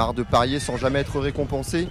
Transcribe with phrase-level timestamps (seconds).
[0.00, 1.86] Marre de parier sans jamais être récompensé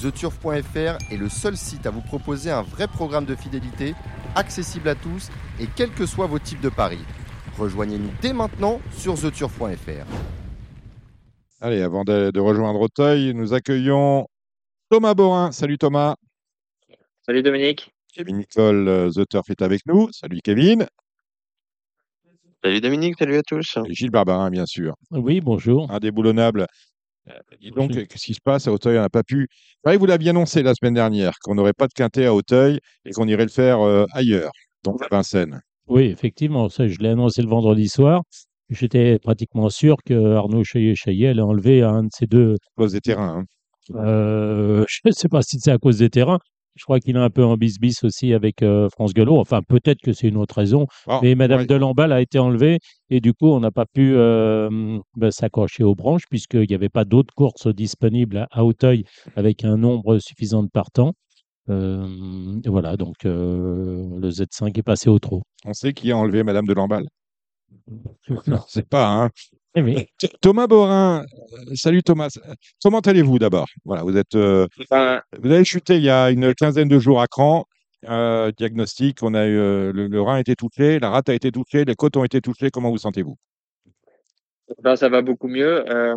[0.00, 3.96] TheTurf.fr est le seul site à vous proposer un vrai programme de fidélité,
[4.36, 5.28] accessible à tous
[5.58, 7.00] et quels que soient vos types de paris.
[7.58, 10.06] Rejoignez-nous dès maintenant sur TheTurf.fr.
[11.60, 14.28] Allez, avant de, de rejoindre Auteuil, nous accueillons
[14.88, 15.50] Thomas Borin.
[15.50, 16.14] Salut Thomas.
[17.26, 17.90] Salut Dominique.
[18.14, 20.12] Kevin Nicole, euh, The Turf est avec nous.
[20.12, 20.86] Salut Kevin.
[22.62, 23.78] Salut Dominique, salut à tous.
[23.84, 24.94] Et Gilles Barbarin, bien sûr.
[25.10, 25.90] Oui, bonjour.
[25.90, 26.68] Indéboulonnable.
[27.28, 28.06] Euh, dis donc, Bonjour.
[28.08, 28.98] qu'est-ce qui se passe à Auteuil?
[28.98, 29.48] On n'a pas pu.
[29.84, 33.10] Que vous l'aviez annoncé la semaine dernière qu'on n'aurait pas de quintet à Auteuil et
[33.12, 34.50] qu'on irait le faire euh, ailleurs,
[34.84, 35.60] donc à Vincennes.
[35.88, 38.22] Oui, effectivement, ça, je l'ai annoncé le vendredi soir.
[38.70, 42.54] J'étais pratiquement sûr que Arnaud Chaillet-Chaillet allait enlever un de ces deux.
[42.54, 43.38] À cause des terrains.
[43.40, 43.44] hein.
[43.94, 46.38] Euh, je ne sais pas si c'est à cause des terrains.
[46.78, 49.38] Je crois qu'il est un peu en bis-bis aussi avec euh, France Gallo.
[49.38, 50.86] Enfin, peut-être que c'est une autre raison.
[51.06, 51.66] Bon, Mais Madame ouais.
[51.66, 52.78] de Lamballe a été enlevée
[53.10, 56.88] et du coup, on n'a pas pu euh, ben, s'accrocher aux branches puisqu'il n'y avait
[56.88, 59.04] pas d'autres courses disponibles à, à Auteuil
[59.36, 61.14] avec un nombre suffisant de partants.
[61.68, 62.06] Euh,
[62.64, 65.42] et voilà, donc le Z5 est passé au trot.
[65.64, 67.08] On sait qui a enlevé Madame de Lamballe.
[68.46, 69.08] Non, c'est pas.
[69.08, 69.30] Hein.
[69.78, 70.06] Eh oui.
[70.40, 71.24] Thomas Borin.
[71.52, 72.36] euh, salut Thomas.
[72.82, 73.68] Comment allez-vous d'abord?
[73.84, 74.34] Voilà, vous êtes.
[74.34, 77.64] euh, Ben, Vous avez chuté il y a une quinzaine de jours à Cran.
[78.08, 81.50] Euh, diagnostic, on a eu, le, le rein a été touché, la rate a été
[81.52, 82.70] touchée, les côtes ont été touchées.
[82.70, 83.36] Comment vous sentez-vous?
[84.82, 85.88] Ben, ça va beaucoup mieux.
[85.88, 86.14] Euh,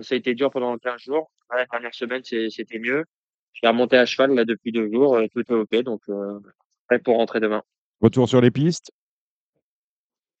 [0.00, 1.30] ça a été dur pendant 15 jours.
[1.54, 3.04] La dernière semaine, c'était mieux.
[3.52, 5.18] Je suis remonté à cheval là depuis deux jours.
[5.34, 6.38] tout est OK, donc euh,
[6.88, 7.62] prêt pour rentrer demain.
[8.00, 8.90] Retour sur les pistes?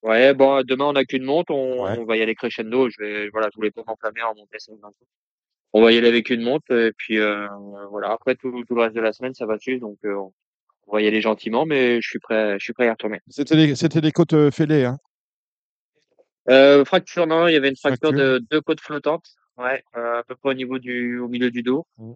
[0.02, 1.50] Ouais, bon, demain on n'a qu'une monte.
[1.50, 1.98] On, Ouais.
[1.98, 2.88] on va y aller crescendo.
[2.88, 4.72] Je vais, voilà, je voulais pas m'enflammer en monter ça.
[5.72, 7.46] On va y aller avec une monte et puis euh,
[7.90, 8.10] voilà.
[8.12, 10.16] Après tout, tout le reste de la semaine, ça va suivre, donc euh,
[10.86, 13.20] on va y aller gentiment, mais je suis prêt, je suis prêt à y retourner.
[13.28, 14.84] C'était des, c'était des côtes euh, fêlées.
[14.86, 14.98] Hein
[16.48, 18.24] Euh, fracture, non, il y avait une fracture Fracture.
[18.24, 19.26] de deux côtes flottantes,
[19.58, 21.86] ouais, euh, à peu près au niveau du, au milieu du dos.
[21.98, 22.12] Mm.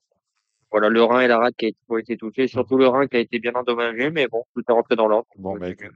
[0.72, 3.06] Voilà, le rein et la rate qui a été, ont été touchés, surtout le rein
[3.06, 5.28] qui a été bien endommagé, mais bon, tout est rentré dans l'ordre.
[5.36, 5.88] bon, Donc,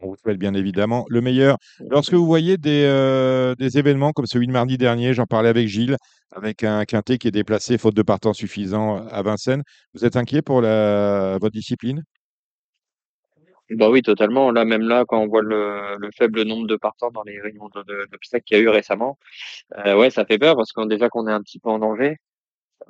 [0.00, 1.56] on vous souhaite bien évidemment le meilleur.
[1.90, 5.68] Lorsque vous voyez des, euh, des événements comme celui de mardi dernier, j'en parlais avec
[5.68, 5.96] Gilles,
[6.32, 9.62] avec un quintet qui est déplacé faute de partant suffisant à Vincennes,
[9.94, 12.02] vous êtes inquiet pour la, votre discipline?
[13.70, 14.52] Bah oui, totalement.
[14.52, 17.68] Là, même là, quand on voit le, le faible nombre de partants dans les réunions
[17.74, 19.18] de- de- d'obstacles qu'il y a eu récemment,
[19.78, 22.18] euh, ouais, ça fait peur parce qu'on déjà qu'on est un petit peu en danger.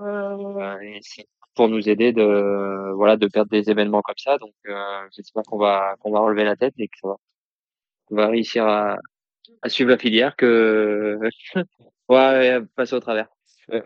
[0.01, 4.39] Euh, et c'est pour nous aider de, voilà, de perdre des événements comme ça.
[4.39, 4.75] Donc, euh,
[5.17, 7.17] j'espère qu'on va, qu'on va relever la tête et qu'on
[8.11, 8.97] va réussir à,
[9.67, 11.19] suivre la filière, que,
[12.09, 13.29] ouais, passer au travers.
[13.73, 13.81] Euh,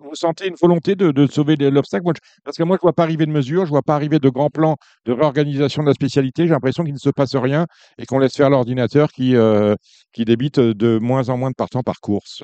[0.00, 2.04] vous, sentez une volonté de, de sauver l'obstacle?
[2.44, 4.18] Parce que moi, je ne vois pas arriver de mesures, je ne vois pas arriver
[4.18, 6.44] de grands plans de réorganisation de la spécialité.
[6.44, 7.66] J'ai l'impression qu'il ne se passe rien
[7.98, 9.76] et qu'on laisse faire l'ordinateur qui, euh,
[10.12, 12.42] qui débite de moins en moins de partants par course.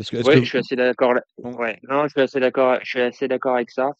[0.00, 1.14] Est-ce que, est-ce Ouais, que- je suis assez d'accord.
[1.14, 2.78] là- Ouais, non, je suis assez d'accord.
[2.82, 3.92] Je suis assez d'accord avec ça.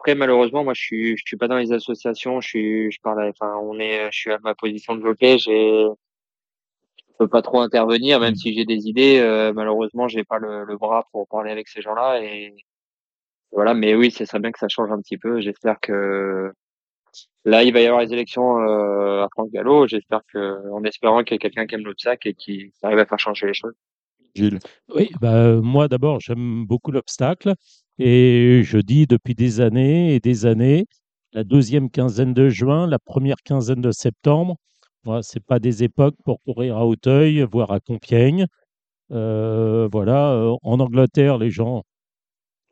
[0.00, 2.40] Après, malheureusement, moi, je suis, je suis pas dans les associations.
[2.40, 3.22] Je suis, je parle.
[3.22, 5.38] à- Enfin, on est, je suis à ma position de jockey.
[5.38, 5.86] J'ai,
[7.08, 8.36] je peux pas trop intervenir, même Mm.
[8.36, 9.18] si j'ai des idées.
[9.20, 12.20] euh, malheureusement, j'ai pas le, le bras pour parler avec ces gens-là.
[12.22, 12.54] Et
[13.52, 13.72] voilà.
[13.74, 15.40] Mais oui, ce serait bien que ça change un petit peu.
[15.40, 16.52] J'espère que
[17.44, 19.86] là, il va y avoir les élections euh, à France Gallo.
[19.86, 22.98] J'espère que, en espérant qu'il y ait quelqu'un qui aime l'autre sac et qui arrive
[22.98, 23.74] à faire changer les choses.
[24.34, 24.58] Gilles
[24.94, 27.54] Oui, bah, euh, moi d'abord, j'aime beaucoup l'obstacle
[27.98, 30.86] et je dis depuis des années et des années,
[31.32, 34.56] la deuxième quinzaine de juin, la première quinzaine de septembre,
[35.04, 38.46] voilà, c'est pas des époques pour courir à Auteuil, voire à Compiègne.
[39.12, 41.84] Euh, voilà, euh, en Angleterre, les gens,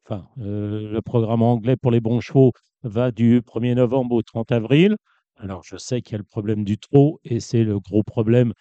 [0.06, 2.52] enfin, euh, le programme anglais pour les bons chevaux
[2.82, 4.96] va du 1er novembre au 30 avril.
[5.36, 8.50] Alors, je sais qu'il y a le problème du trot et c'est le gros problème
[8.50, 8.54] euh,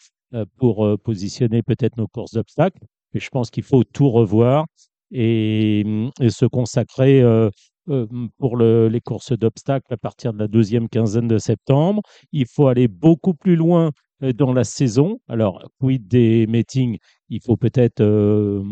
[0.57, 2.79] pour euh, positionner peut-être nos courses d'obstacles.
[3.13, 4.65] Mais je pense qu'il faut tout revoir
[5.11, 5.83] et,
[6.21, 7.49] et se consacrer euh,
[7.89, 12.01] euh, pour le- les courses d'obstacles à partir de la deuxième quinzaine de septembre.
[12.31, 13.91] Il faut aller beaucoup plus loin
[14.23, 15.19] euh, dans la saison.
[15.27, 16.97] Alors, quid des meetings?
[17.29, 18.63] Il faut peut-être euh,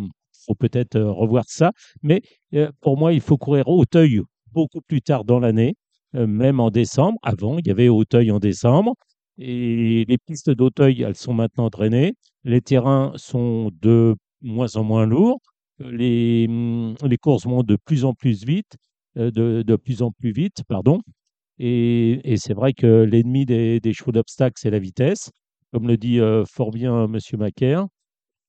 [0.60, 1.72] peut-être euh, revoir ça.
[2.02, 2.22] Mais
[2.56, 4.22] euh, pour moi, il faut courir au Auteuil
[4.52, 5.76] beaucoup plus tard dans l'année,
[6.16, 7.20] euh, même en décembre.
[7.24, 8.96] Avant, il y avait Auteuil en décembre.
[9.40, 12.14] Et les pistes d'Auteuil, elles sont maintenant drainées.
[12.44, 15.40] Les terrains sont de moins en moins lourds.
[15.82, 18.76] Euh, Les, hum, les courses vont de plus en plus vite,
[19.18, 21.02] euh, de, de plus en plus vite, pardon.
[21.60, 25.32] Et, et c'est vrai que l'ennemi des, des chevaux d'obstacle, c'est la vitesse,
[25.74, 27.18] comme le dit euh, fort bien M.
[27.38, 27.88] Macaire.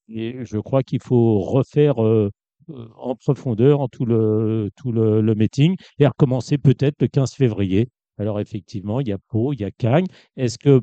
[0.08, 6.06] Et je crois qu'il faut refaire en profondeur tout le, tout le, le meeting et
[6.06, 7.88] recommencer peut-être le 15 février.
[8.20, 10.06] Alors effectivement, il y a Pau, il y a Cagnes.
[10.36, 10.80] Est-ce que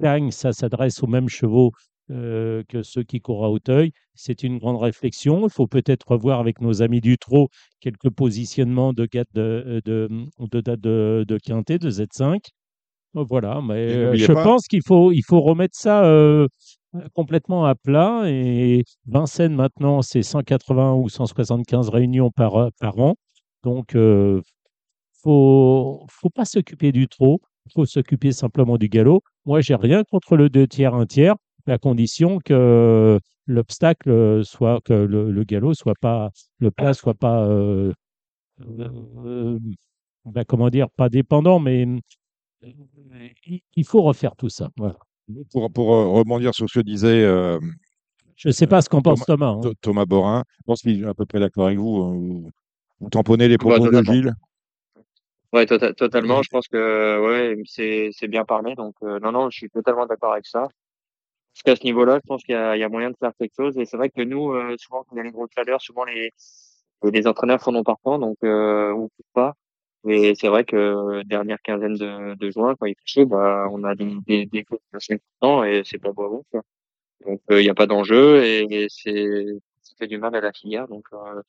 [0.00, 1.72] Cagnes, ça s'adresse aux mêmes chevaux
[2.10, 3.90] euh, que ceux qui courent à Hauteuil?
[4.14, 5.46] C'est une grande réflexion.
[5.46, 7.48] Il faut peut-être revoir avec nos amis du Trot
[7.80, 12.38] quelques positionnements de date de, de, de, de, de Quintet, de Z5.
[13.14, 16.46] Voilà, mais euh, je pas- pense qu'il faut, il faut remettre ça euh,
[17.14, 18.24] complètement à plat.
[18.26, 23.14] Et Vincennes, maintenant, c'est 180 ou 175 réunions par, par an.
[23.64, 24.42] Donc, euh,
[25.26, 27.40] faut, faut pas s'occuper du trop,
[27.74, 29.22] faut s'occuper simplement du galop.
[29.44, 31.34] Moi, j'ai rien contre le deux tiers, un tiers,
[31.66, 36.30] à condition que l'obstacle soit, que le, le galop soit pas,
[36.60, 37.92] le plat soit pas, euh,
[38.60, 39.58] euh,
[40.24, 41.86] ben, comment dire, pas dépendant, mais
[42.64, 42.68] euh,
[43.46, 44.70] il, il faut refaire tout ça.
[44.76, 44.96] Voilà.
[45.50, 47.58] Pour, pour rebondir sur ce que disait euh,
[48.36, 49.48] Je ne sais pas ce qu'en pense Thomas.
[49.48, 49.60] hein.
[49.60, 51.96] Th- Thomas Borin, je pense qu'il est à peu près d'accord avec vous.
[51.96, 52.50] hein.
[53.00, 54.12] Vous, tamponnez les propos de totalement.
[54.12, 54.32] Gilles?
[55.52, 56.42] Ouais, tota- totalement.
[56.42, 58.74] Je pense que ouais, c'est c'est bien parlé.
[58.74, 60.68] Donc euh, non, non, je suis totalement d'accord avec ça.
[61.54, 63.32] Parce qu'à ce niveau-là, je pense qu'il y a, il y a moyen de faire
[63.38, 63.78] quelque chose.
[63.78, 66.04] Et c'est vrai que nous, euh, souvent, quand il y a les grosses chaleurs, souvent
[66.04, 66.32] les
[67.04, 69.54] les entraîneurs font non partant, donc euh, on pas.
[70.08, 73.84] Et c'est vrai que dernière quinzaine de, de juin, quand il fait chaud, bah, on
[73.84, 76.44] a des des, des courses assez importantes et c'est pas beau.
[76.52, 76.62] Quoi.
[77.26, 79.46] Donc euh, il n'y a pas d'enjeu et, et c'est
[79.82, 80.88] ça fait du mal à la filière.
[80.88, 81.42] Donc euh,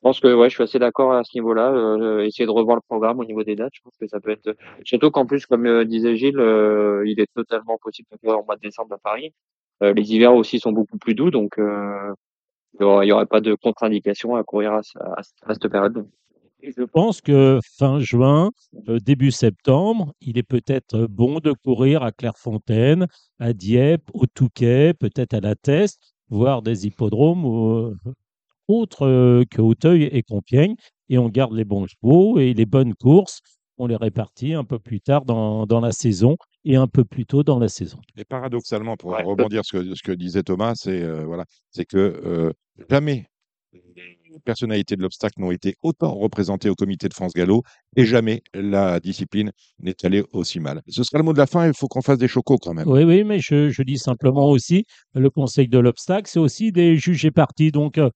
[0.00, 1.72] je pense que ouais, je suis assez d'accord à ce niveau-là.
[1.72, 4.30] Euh, essayer de revoir le programme au niveau des dates, je pense que ça peut
[4.30, 4.56] être.
[4.84, 8.44] Surtout qu'en plus, comme euh, disait Gilles, euh, il est totalement possible de faire en
[8.44, 9.34] mois de décembre à Paris.
[9.82, 12.14] Euh, les hivers aussi sont beaucoup plus doux, donc euh,
[12.74, 15.32] il y aura- il y aurait pas de contre-indication à courir à, ce- à, ce-
[15.44, 16.06] à cette période.
[16.62, 18.50] Et Je pense que fin juin,
[18.88, 23.06] euh, début septembre, il est peut-être bon de courir à Clairefontaine,
[23.38, 26.00] à Dieppe, au Touquet, peut-être à la Teste,
[26.30, 27.94] voir des hippodromes euh,
[28.70, 30.74] autres euh, que Hauteuil et Compiègne.
[31.08, 33.40] Et on garde les bons chevaux et les bonnes courses,
[33.78, 37.26] on les répartit un peu plus tard dans, dans la saison et un peu plus
[37.26, 37.98] tôt dans la saison.
[38.16, 39.22] Et paradoxalement, pour Ouais.
[39.24, 42.52] rebondir sur ce que, ce que disait Thomas, c'est euh, voilà, c'est que euh,
[42.88, 43.26] jamais
[43.72, 47.62] les personnalités de l'obstacle n'ont été autant représentées au comité de France Gallo
[47.96, 49.50] et jamais la discipline
[49.80, 50.82] n'est allée aussi mal.
[50.88, 51.66] Ce sera le mot de la fin.
[51.66, 52.86] Il faut qu'on fasse des chocos quand même.
[52.88, 54.84] Oui, oui, mais je, je dis simplement aussi,
[55.14, 57.72] le conseil de l'obstacle, c'est aussi des juges et partis.
[57.72, 58.10] Donc, euh,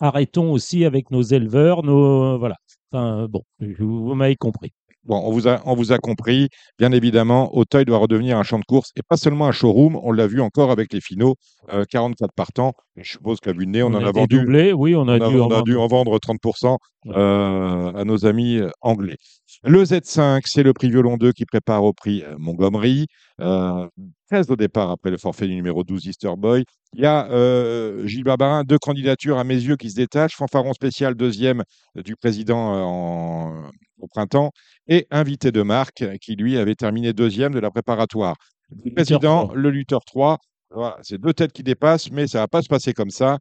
[0.00, 2.38] arrêtons aussi avec nos éleveurs, nos.
[2.38, 2.56] voilà.
[2.92, 3.42] Enfin, bon,
[3.78, 4.72] vous m'avez compris.
[5.04, 6.48] Bon, on vous a, on vous a compris.
[6.78, 9.98] Bien évidemment, Auteuil doit redevenir un champ de course et pas seulement un showroom.
[10.02, 11.36] On l'a vu encore avec les finaux,
[11.72, 12.74] euh, 44 partants.
[12.96, 14.44] Je suppose qu'à vue de nez, on, en a, vendu.
[14.74, 15.36] oui, on a On a, dû.
[15.38, 15.64] on en a vendre.
[15.64, 16.76] dû en vendre 30%
[17.06, 17.14] Ouais.
[17.16, 19.16] euh, à nos amis euh, anglais.
[19.62, 23.06] Le Z5, c'est le prix violon 2 qui prépare au prix euh, Montgomery.
[23.40, 23.86] Euh,
[24.30, 26.64] 13 au départ après le forfait du numéro 12 Easter Boy.
[26.94, 30.36] Il y a euh, Gilles Barbarin, deux candidatures à mes yeux qui se détachent.
[30.36, 31.62] Fanfaron spécial, deuxième
[31.96, 34.50] euh, du président euh, en- au printemps.
[34.86, 38.36] Et invité de marque qui, lui, avait terminé deuxième de la préparatoire.
[38.84, 39.56] Le président, 3.
[39.56, 40.38] le lutteur 3.
[40.70, 43.38] Voilà, c'est deux têtes qui dépassent, mais ça va pas se passer comme ça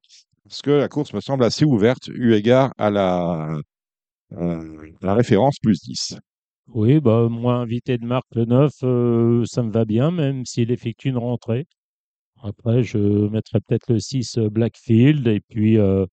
[0.48, 3.58] parce que la course me semble assez ouverte eu égard à la,
[4.38, 6.18] euh, la référence plus 10.
[6.74, 10.72] Oui, bah, moi, invité de marque le 9, euh, ça me va bien, même s'il
[10.72, 11.66] effectue une rentrée.
[12.44, 16.06] Après, je mettrais peut-être le 6 euh, Blackfield et puis euh,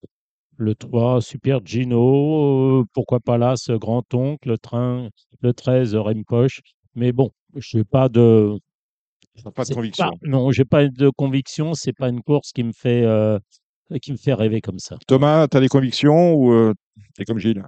[0.57, 2.85] le 3 Super Gino.
[2.95, 5.09] pourquoi pas là, ce grand-oncle, le, train,
[5.41, 6.61] le 13 Rempoche.
[6.95, 8.57] Mais bon, je n'ai pas de.
[9.55, 10.07] Pas de c'est conviction.
[10.07, 11.75] pas- non, j'ai pas de conviction.
[11.75, 13.05] C'est pas une course qui me fait,
[14.01, 14.97] qui me fait rêver comme ça.
[15.09, 16.73] Thomas, tu as des convictions ou euh,
[17.17, 17.63] t'es comme Gilles?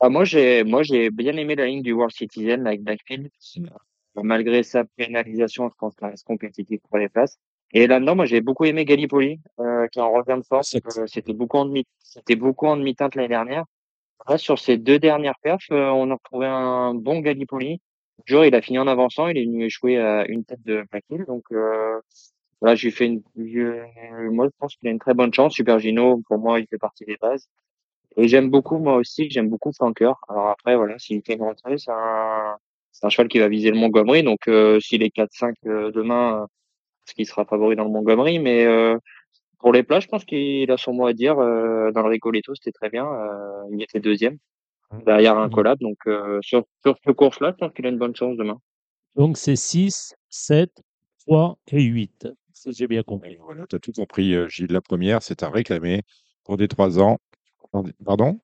[0.00, 3.30] Ah, moi, j'ai, moi, j'ai bien aimé la ligne du World Citizen avec Blackfield.
[3.58, 7.38] Euh, Malgré sa pénalisation, je pense qu'elle reste compétitive pour les places.
[7.72, 10.74] Et là-dedans, moi, j'ai beaucoup aimé Gallipoli, euh, qui en revient de force.
[10.74, 13.64] Euh, c'était beaucoup en demi, c'était beaucoup en demi-teinte l'année dernière.
[14.28, 17.80] Là, sur ces deux dernières perfs, euh, on a retrouvé un bon Gallipoli.
[18.26, 21.26] Jour, il a fini en avançant, il est venu échouer à une tête de Blackfield.
[21.26, 21.98] Donc, euh,
[22.60, 23.22] voilà, j'ai fait une,
[24.30, 25.54] moi, je pense qu'il a une très bonne chance.
[25.54, 27.48] Super Gino, pour moi, il fait partie des bases.
[28.16, 30.14] Et j'aime beaucoup, moi aussi, j'aime beaucoup Flanker.
[30.28, 32.56] Alors après, voilà, s'il fait une rentrée, c'est un,
[32.92, 34.22] c'est un cheval qui va viser le Montgomery.
[34.22, 36.46] Donc, euh, s'il est 4-5 euh, demain, euh,
[37.04, 38.38] parce qu'il sera favori dans le Montgomery.
[38.38, 38.98] Mais euh,
[39.58, 41.38] pour les plats, je pense qu'il a son mot à dire.
[41.38, 43.06] Euh, dans le Rigoletto, c'était très bien.
[43.06, 44.38] Euh, il était deuxième
[45.06, 45.52] derrière un Mhm.
[45.54, 45.78] collab.
[45.80, 48.58] Donc, euh, sur, sur ce course-là, je pense qu'il a une bonne chance demain.
[49.16, 50.70] Donc, c'est 6, 7,
[51.26, 52.28] 3 et 8.
[52.52, 53.38] Ça, j'ai bien compris.
[53.40, 54.70] Voilà, tu as tout compris, Gilles.
[54.70, 56.02] La première, c'est à réclamer
[56.44, 57.18] pour des 3 ans.
[58.04, 58.38] Pardon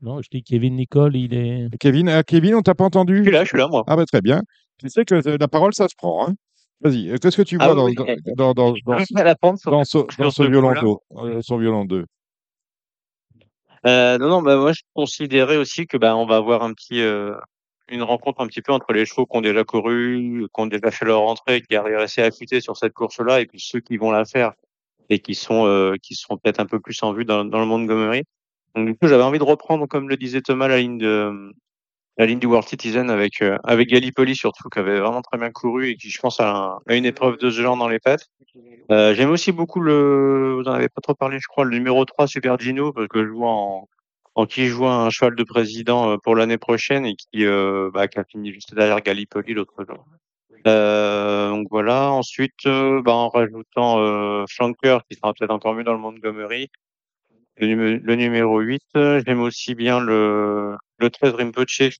[0.00, 1.68] Non, je dis Kevin Nicole, il est.
[1.78, 3.18] Kevin, euh, Kevin, on t'a pas entendu?
[3.18, 3.84] Je suis là, je suis là, moi.
[3.86, 4.42] Ah bah très bien.
[4.78, 6.28] Tu sais que euh, la parole, ça se prend.
[6.28, 6.34] Hein
[6.80, 8.16] Vas-y, euh, qu'est-ce que tu Ah vois dans, oui, dans, oui.
[8.36, 8.80] dans, dans, ce,
[9.60, 10.80] sur dans ce ce violon coup-là.
[10.82, 12.04] 2 euh, Son violon 2
[13.86, 17.00] Euh, non, non, bah, moi, je considérais aussi que bah, on va avoir un petit,
[17.00, 17.34] euh,
[17.88, 20.90] une rencontre un petit peu entre les chevaux qui ont déjà couru, qui ont déjà
[20.90, 24.10] fait leur entrée, qui arrivent assez affûtés sur cette course-là, et puis ceux qui vont
[24.10, 24.52] la faire
[25.08, 27.66] et qui sont euh, qui sont peut-être un peu plus en vue dans, dans le
[27.66, 28.24] Montgomery.
[28.76, 31.52] Donc du coup, j'avais envie de reprendre, comme le disait Thomas, la ligne de
[32.18, 35.50] la ligne du World Citizen avec euh, avec Gallipoli surtout, qui avait vraiment très bien
[35.50, 38.26] couru et qui, je pense, a, une épreuve de ce genre dans les pattes.
[38.90, 42.04] Euh, J'aime aussi beaucoup le, vous en avez pas trop parlé, je crois, le numéro
[42.04, 43.88] 3 Super Gino, parce que je vois en
[44.36, 48.06] en qui joue un cheval de président euh, pour l'année prochaine et qui, euh, bah,
[48.06, 50.04] qui a fini juste derrière Gallipoli l'autre jour.
[50.66, 52.10] Euh, donc voilà.
[52.10, 56.68] Ensuite, euh, bah, en rajoutant euh, Flanker, qui sera peut-être encore mieux dans le Montgomery,
[57.58, 58.82] le, le numéro 8.
[58.96, 61.80] euh, J'aime aussi bien le, le 13 Rinpoche.
[61.82, 61.90] Je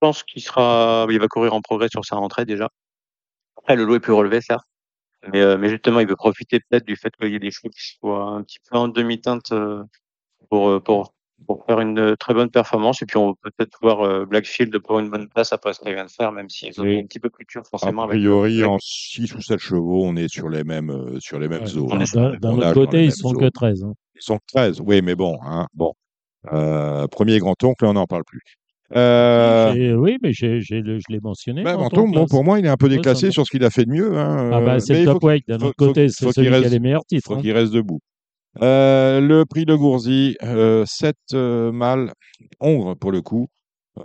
[0.00, 2.68] pense qu'il sera, il va courir en progrès sur sa rentrée déjà.
[3.58, 4.66] Après, le lot est plus relevé, certes.
[5.32, 7.70] Mais, euh, mais justement, il veut profiter peut-être du fait qu'il y ait des chevaux
[7.70, 9.84] qui soient un petit peu en demi-teinte euh,
[10.50, 11.13] pour, euh, pour,
[11.46, 13.02] pour faire une euh, très bonne performance.
[13.02, 15.92] Et puis, on peut peut-être voir euh, Blackfield pour une bonne place après ce qu'il
[15.94, 16.98] vient de faire, même si ils ont Oui.
[16.98, 18.02] un petit peu plus dur A forcément.
[18.04, 21.38] avec- priori, avec- en 6 ou 7 chevaux, on est sur les mêmes, euh, sur
[21.38, 23.50] les mêmes Ouais, D'un On autre côté, ils sont que zones.
[23.50, 23.84] 13.
[23.84, 23.92] hein.
[24.14, 25.92] Ils sont 13, oui, mais bon, hein, bon.
[26.52, 28.40] Euh, premier grand-oncle, on n'en parle plus.
[28.94, 31.62] Euh, Oui, mais le- je l'ai mentionné.
[31.62, 33.50] ben, dans Menton, ton bon, pour moi, il est un peu déclassé me- sur ce
[33.50, 34.16] qu'il a fait de mieux.
[34.18, 35.44] Hein, Ah bah, c'est le faut top weight.
[35.48, 37.26] D'un autre côté, c'est celui qui a les meilleurs titres.
[37.28, 37.40] faut hein.
[37.40, 38.00] qu'il reste debout.
[38.62, 42.12] Euh, le prix de Gourzy, euh, 7 mâles,
[42.60, 43.48] hongre pour le coup.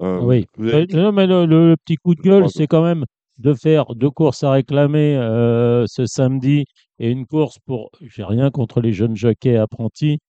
[0.01, 0.45] Euh, Oui.
[0.57, 3.05] avez- Euh, non, mais le, le- le petit coup de gueule, c'est quand même
[3.37, 6.65] de faire deux courses à réclamer euh, ce samedi
[6.99, 7.89] et une course pour.
[8.01, 10.19] J'ai rien contre les jeunes jockeys apprentis.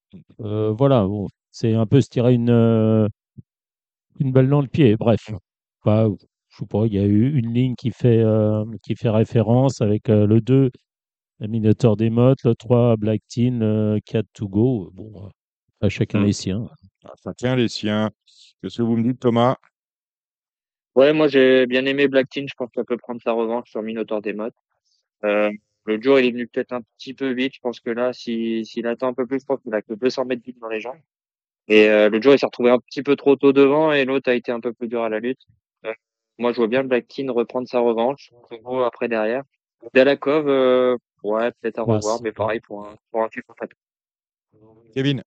[0.41, 3.09] Euh, voilà, bon, c'est un peu se tirer une, euh,
[4.19, 4.97] une balle dans le pied.
[4.97, 9.11] Bref, je sais pas, il y a eu une ligne qui fait, euh, qui fait
[9.11, 10.71] référence avec euh, le 2, la
[11.49, 14.91] Minotaur des Mottes, le 3, Black Teen, le 4, To Go.
[14.93, 15.31] Bon,
[15.81, 16.25] à chacun Mm.
[16.27, 16.69] les siens.
[17.25, 18.11] Chacun les siens.
[18.63, 19.57] Qu'est-ce que vous me dites, Thomas?
[20.97, 23.81] Ouais, moi j'ai bien aimé Black Teen, je pense qu'elle peut prendre sa revanche sur
[23.83, 24.55] Minotaur des Mottes.
[25.25, 25.51] Euh,
[25.87, 28.65] le jour il est venu peut-être un petit peu vite, je pense que là, si,
[28.67, 30.81] s'il attend un peu plus, je pense qu'il a que 200 mètres vite dans les
[30.81, 30.99] jambes.
[31.69, 34.29] Et euh, le jour il s'est retrouvé un petit peu trop tôt devant et l'autre
[34.31, 35.41] a été un peu plus dur à la lutte.
[35.87, 35.93] Euh,
[36.39, 38.33] moi je vois bien Black Teen reprendre sa revanche,
[38.85, 39.45] après derrière.
[39.95, 43.71] Dalakov, euh, ouais, peut-être à revoir, mais pareil pour un, pour un titre en fait.
[44.95, 45.23] Kevin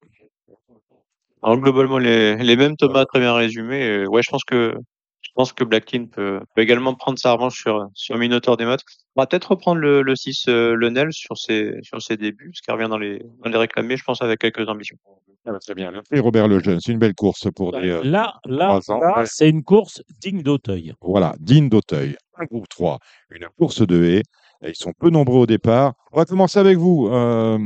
[1.42, 4.06] Alors globalement les, les mêmes Thomas très bien résumé.
[4.08, 4.76] Ouais, je pense que
[5.22, 8.66] je pense que Black Teen peut, peut également prendre sa revanche sur sur Minotaur des
[8.66, 8.84] Mottes.
[9.16, 12.62] On va peut-être reprendre le, le 6 euh, Lenel sur ses sur ses débuts, ce
[12.62, 14.98] qui revient dans les dans les réclamés, je pense avec quelques ambitions.
[15.46, 15.92] Ah bah, Très bien.
[16.10, 17.90] Prix Robert Lejeune, c'est une belle course pour des.
[17.90, 20.94] euh, Là, là, là, c'est une course digne d'Auteuil.
[21.02, 23.00] Voilà, digne d'Auteuil, un groupe 3,
[23.32, 24.24] une course de haies.
[24.66, 25.94] Ils sont peu nombreux au départ.
[26.12, 27.60] On va commencer avec vous, euh,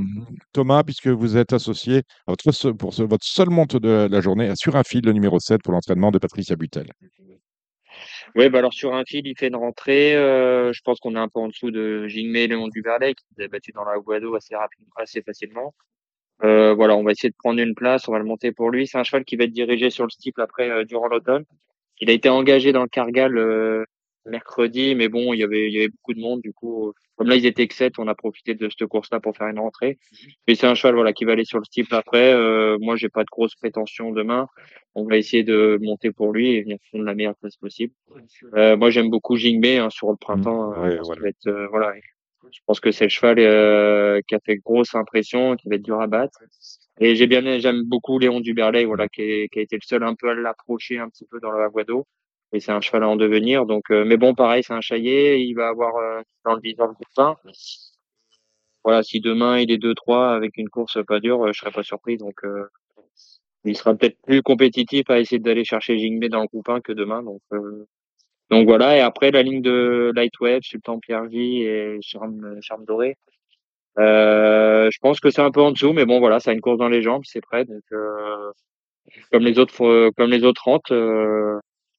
[0.51, 4.75] Thomas, puisque vous êtes associé à votre, pour votre seule monte de la journée sur
[4.75, 6.91] un fil, le numéro 7 pour l'entraînement de Patricia Butel.
[8.35, 10.15] Oui, bah alors sur un fil, il fait une rentrée.
[10.15, 13.47] euh, je pense qu'on est un peu en dessous de Jingmei Léon Duverlet qui s'est
[13.47, 15.73] battu dans la Guado assez rapidement, assez facilement.
[16.43, 18.85] Euh, voilà, on va essayer de prendre une place, on va le monter pour lui.
[18.85, 21.45] C'est un cheval qui va être dirigé sur le steeple après durant l'automne.
[21.99, 23.35] Il a été engagé dans le Cargal
[24.29, 26.93] mercredi, mais bon, il y avait il y avait beaucoup de monde du coup.
[27.15, 29.57] Comme là, ils étaient que sept, on a profité de cette course-là pour faire une
[29.59, 29.97] rentrée.
[30.47, 32.31] Mais c'est un cheval voilà qui va aller sur le steeple après.
[32.33, 34.47] Euh, moi, j'ai pas de grosses prétentions demain.
[34.93, 37.93] On va essayer de monter pour lui et venir prendre la meilleure place possible.
[38.55, 40.73] Euh, moi, j'aime beaucoup Jingmei hein, sur le printemps.
[40.73, 41.27] euh, Ouais, voilà.
[41.29, 41.93] être, euh, voilà,
[42.51, 45.81] je pense que c'est le cheval euh, qui a fait grosse impression, qui va être
[45.83, 46.39] dur à battre.
[46.99, 50.03] Et j'ai bien, j'aime beaucoup Léon Duberlay, voilà, qui, est- qui a été le seul
[50.03, 52.05] un peu à l'approcher un petit peu dans le Aguado.
[52.53, 53.65] Et c'est un cheval à en devenir.
[53.65, 55.39] Donc, euh, mais bon, pareil, c'est un chaillé.
[55.39, 57.35] Il va avoir euh, dans le viseur le coursin.
[58.87, 61.83] Voilà, si demain il est 2-3 avec une course pas dure, euh, je serais pas
[61.83, 62.15] surpris.
[62.15, 62.67] Donc, euh,
[63.65, 67.21] il sera peut-être plus compétitif à essayer d'aller chercher Jingmei dans le 1 que demain.
[67.21, 67.85] Donc, euh,
[68.49, 68.95] donc voilà.
[68.95, 73.17] Et après, la ligne de Lightwave, Sultan Pierre-J et Charme, Charme Doré.
[73.97, 76.77] Je pense que c'est un peu en dessous, mais bon, voilà, ça a une course
[76.77, 77.65] dans les jambes, c'est prêt.
[77.65, 77.83] Donc,
[79.33, 80.93] comme les autres, comme les autres rentes,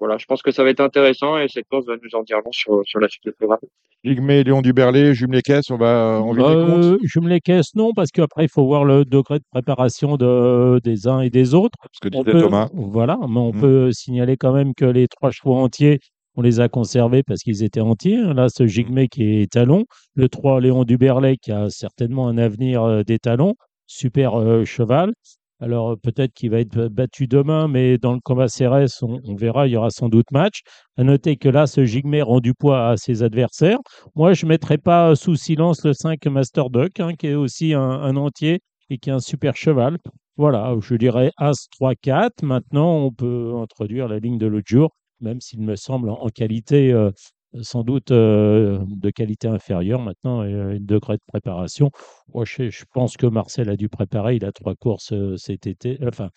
[0.00, 2.38] voilà, je pense que ça va être intéressant et cette course va nous en dire
[2.45, 3.59] long sur, sur la suite du programme.
[4.05, 6.38] Ligmé, Léon Duberlet, Jume les caisses, on va comptes.
[6.38, 10.17] Euh, je me les caisse, non, parce qu'après, il faut voir le degré de préparation
[10.17, 11.76] de, des uns et des autres.
[11.93, 12.69] Ce que On disait peut, Thomas.
[12.75, 13.61] voilà, mais on Mm.
[13.61, 15.99] peut signaler quand même que les trois chevaux entiers,
[16.37, 18.19] on les a conservés parce qu'ils étaient entiers.
[18.19, 18.49] Là, Mm.
[18.50, 23.02] ce Jigmé qui est talon, le 3 Léon Duberlet qui a certainement un avenir euh,
[23.02, 23.55] des talons,
[23.88, 25.12] super euh, cheval.
[25.60, 29.66] Alors euh, peut-être qu'il va être battu demain, mais dans le combat CRS, on, verra,
[29.66, 30.60] il y aura sans doute match.
[30.96, 33.78] À noter que là, ce Jigmé rend du poids à ses adversaires.
[34.14, 37.74] Moi, je ne mettrai pas sous silence le 5 Master Duck, hein, qui est aussi
[37.74, 38.60] un, entier
[38.90, 39.98] et qui est un super cheval.
[40.36, 42.44] Voilà, je dirais As 3-4.
[42.44, 46.28] Maintenant, on peut introduire la ligne de l'autre jour même s'il me semble en, en
[46.28, 47.10] qualité, euh,
[47.55, 51.90] euh, sans doute euh, de qualité inférieure maintenant, euh, une degré de préparation.
[52.35, 56.31] Je, pense que Marcel a dû préparer, il a trois courses cet été, enfin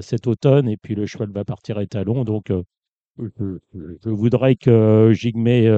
[0.00, 2.24] cet automne, et puis le cheval va partir étalon.
[2.24, 2.52] Donc,
[3.18, 5.70] je, voudrais que Jigmé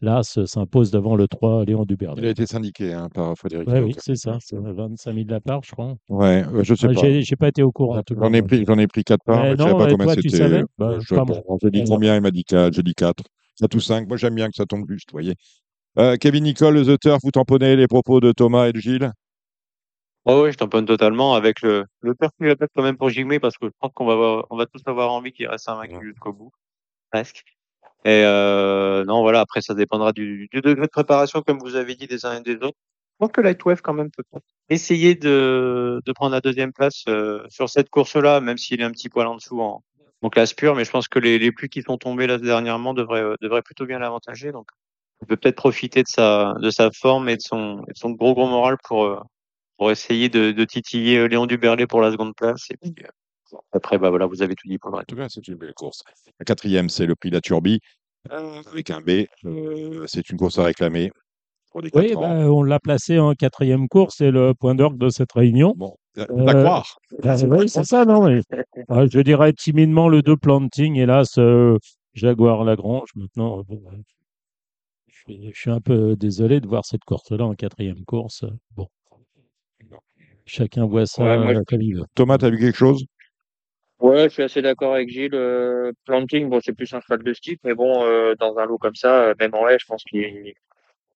[0.00, 2.14] Las s'impose devant le 3 Léon Dubert.
[2.16, 3.68] Il a été syndiqué hein, par Frédéric.
[3.68, 5.94] Ouais, oui, c'est ça, 25 000 de la part, je crois.
[6.08, 7.20] Ouais, je sais ah, pas.
[7.20, 8.00] J'ai pas été au courant.
[8.10, 10.28] J'en ai, pris, ai pris 4 parts, je ne savais pas combien c'était.
[10.30, 13.24] Je, dis combien, il m'a dit 4, 4
[13.68, 14.08] tout 5.
[14.08, 15.34] Moi, j'aime bien que ça tombe juste, vous voyez.
[15.98, 19.12] Euh, Kevin Nicole, The Turf, vous tamponnez les propos de Thomas et de Gilles?
[20.26, 23.56] Oh Oui, je tamponne totalement avec le, le turf que quand même pour Jimmy parce
[23.56, 26.04] que je pense qu'on va, avoir, on va tous avoir envie qu'il reste invaincu ouais.
[26.04, 26.52] jusqu'au bout,
[27.10, 27.42] presque.
[28.04, 31.94] Et euh, non, voilà, après, ça dépendra du, du, degré de préparation, comme vous avez
[31.94, 32.78] dit, des uns et des autres.
[33.20, 34.22] Je pense que Lightwave, quand même, peut
[34.68, 38.90] essayer de, de prendre la deuxième place euh, sur cette course-là, même s'il est un
[38.92, 39.82] petit poil en dessous en,
[40.22, 40.74] en classe pure.
[40.74, 43.62] Mais je pense que les, les pluies qui sont tombées là dernièrement devraient, euh, devraient
[43.62, 44.52] plutôt bien l'avantager.
[44.52, 44.66] Donc,
[45.22, 48.10] on peut peut-être profiter de sa, de sa forme et de son, et de son
[48.10, 49.20] gros, gros moral pour, euh,
[49.76, 52.70] pour essayer de, de titiller euh, Léon Duberlet pour la seconde place.
[52.70, 53.08] Et puis, euh,
[53.72, 55.08] après, bah voilà, vous avez tout dit pour le En reste.
[55.08, 56.02] tout cas, c'est une belle course.
[56.38, 57.80] La quatrième, c'est le prix de la Turbie,
[58.30, 59.26] euh, avec un B.
[59.44, 61.10] Euh, c'est une course à réclamer
[61.70, 62.20] pour les Oui, quatre ans.
[62.20, 65.74] bah, on l'a placé en quatrième course, c'est le point d'orgue de cette réunion.
[65.76, 66.98] Bon, à Euh, croire.
[67.22, 68.40] Bah, oui, c'est ça, non mais,
[68.90, 71.78] euh, Je dirais timidement le 2 planting, hélas, euh,
[72.14, 73.08] Jaguar Lagrange.
[73.14, 73.96] Maintenant, euh, bon, euh,
[75.08, 78.44] je suis, je suis un peu désolé de voir cette course-là en quatrième course.
[78.76, 78.88] Bon,
[80.44, 82.04] chacun voit ça Ouais, moi, euh, comme il veut.
[82.14, 83.04] Thomas, tu as vu quelque chose?
[84.00, 85.34] Ouais, je suis assez d'accord avec Gilles.
[85.34, 88.78] Euh, planting, bon, c'est plus un cheval de style, mais bon, euh, dans un lot
[88.78, 90.54] comme ça, euh, même en haie, je pense qu'il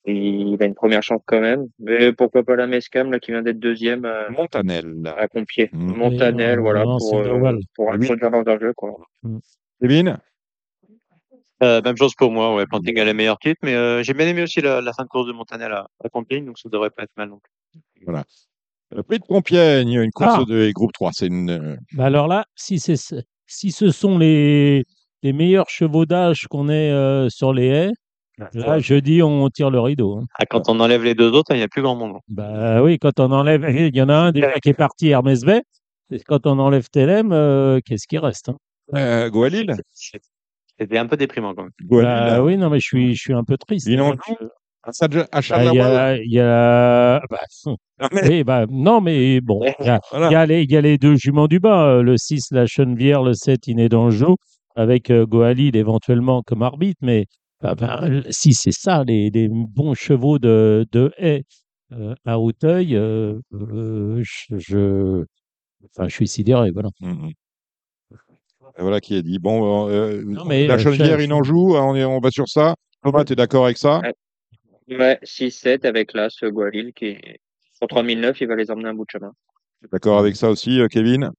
[0.06, 1.66] il a une première chance quand même.
[1.78, 4.94] Mais pourquoi pas la Mescam, là, qui vient d'être deuxième euh, Montanel.
[5.16, 5.70] à Compied.
[5.72, 5.92] Mm.
[5.96, 8.94] Montanel, voilà, non, pour, euh, pour introduire dans un jeu, quoi.
[9.80, 10.18] Kevin
[11.62, 14.26] Euh, même chose pour moi, ouais, planting a la meilleure titre, mais euh, j'ai bien
[14.26, 16.90] aimé aussi la, la fin de course de Montanel à, à Compiègne, donc ça devrait
[16.90, 17.80] pas être mal non plus.
[18.04, 18.24] Voilà.
[18.94, 20.44] Le prix de Compiègne, une course Ah.
[20.46, 21.10] de groupe 3.
[21.14, 21.78] C'est une.
[21.92, 22.96] Bah alors là, si, c'est,
[23.46, 24.84] si ce sont les,
[25.22, 27.92] les meilleurs chevaux d'âge qu'on ait euh, sur les haies,
[28.38, 30.18] là, je dis on tire le rideau.
[30.18, 30.24] hein.
[30.38, 32.16] Ah, quand on enlève les deux autres, il n'y a plus grand monde.
[32.28, 35.44] Bah oui, quand on enlève, il y en a un déjà qui est parti, Hermès
[35.44, 35.62] V.
[36.10, 38.56] Et Quand on enlève Telem, euh, qu'est-ce qui reste hein?
[38.94, 39.74] Euh, Goalil
[40.78, 41.72] C'était un peu déprimant quand même.
[41.82, 42.04] Goalil.
[42.06, 43.86] Bah oui, non, mais je suis, je suis un peu triste.
[43.88, 44.16] Il en hein.
[44.26, 44.36] joue
[44.82, 45.86] À Sadja- à Bah, Il y Charleroi.
[45.86, 47.38] a, il y a, bah,
[48.00, 50.28] Ah, mais- oui, bah, non, mais bon, il y a, Voilà.
[50.28, 52.48] il y a les, il y a les deux juments du bas, euh, le 6,
[52.50, 54.36] la Chenevière, le 7, Iné d'Anjou,
[54.76, 57.26] avec euh, Goalil éventuellement comme arbitre, mais
[57.64, 61.44] bah, bah, si c'est ça, les, les bons chevaux de, de haie
[61.92, 65.24] euh, à Hauteuil, euh, euh, je, je,
[65.86, 66.90] enfin, je suis sidéré, voilà.
[67.00, 67.30] Mhm.
[68.76, 69.38] Et Voilà qui est dit.
[69.38, 71.74] Bon, euh, Non, mais, la Chenevière, je- il en joue.
[71.76, 72.74] hein, On, est, on va sur ça.
[73.02, 74.00] Thomas, tu es d'accord avec ça?
[74.00, 74.14] Ouais.
[74.96, 77.38] Ouais, 6-7 avec là, ce Gualil qui est
[77.78, 79.32] pour 3009, il va les emmener un bout de chemin.
[79.90, 81.30] D'accord avec ça aussi, Kevin?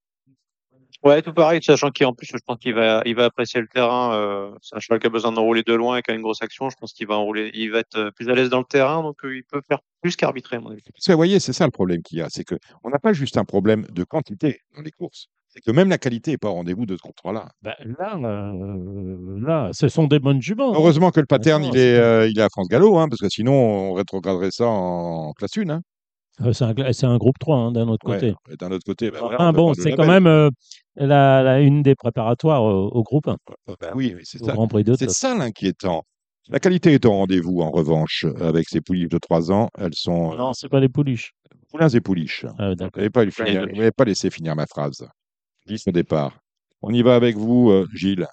[1.05, 4.15] Ouais, tout pareil, sachant qu'en plus, je pense qu'il va, il va apprécier le terrain.
[4.15, 6.41] Euh, c'est un cheval qui a besoin d'enrouler de loin et qui a une grosse
[6.41, 6.67] action.
[6.71, 9.03] Je pense qu'il va enrouler, il va être euh, plus à l'aise dans le terrain,
[9.03, 10.81] donc euh, il peut faire plus qu'arbitrer, à mon avis.
[10.91, 12.27] Parce que, vous voyez, c'est ça le problème qu'il y a.
[12.31, 15.27] C'est qu'on n'a pas juste un problème de quantité dans les courses.
[15.49, 17.49] C'est que même la qualité n'est pas au rendez-vous de ce contrat-là.
[17.61, 20.71] Bah, là, euh, là, ce sont des bonnes juments.
[20.71, 20.75] hein.
[20.75, 23.21] Heureusement que le pattern, non, il, est, euh, il est à France Gallo, hein, parce
[23.21, 25.69] que sinon, on rétrograderait ça en classe 1.
[25.69, 25.81] Hein.
[26.41, 28.33] Euh, C'est un, groupe 3 hein, d'un autre côté.
[28.59, 30.49] D'un autre côté, bah, bon, de c'est quand même euh,
[30.95, 33.37] la, la- une des préparatoires au, au groupe 1,
[33.79, 34.53] Bah oui, c'est ça.
[34.53, 36.03] De C'est ça l'inquiétant.
[36.49, 39.69] La qualité est au rendez-vous, en revanche, avec ces pouliches de 3 ans.
[39.77, 41.31] Elles sont euh, Non, c'est pas les pouliches.
[41.71, 42.45] poulains et pouliches.
[42.59, 45.07] Ah, Vous n'avez pas, laissé finir ma phrase.
[45.65, 46.37] Je dis au départ.
[46.81, 48.27] On y va avec vous, euh, Gilles,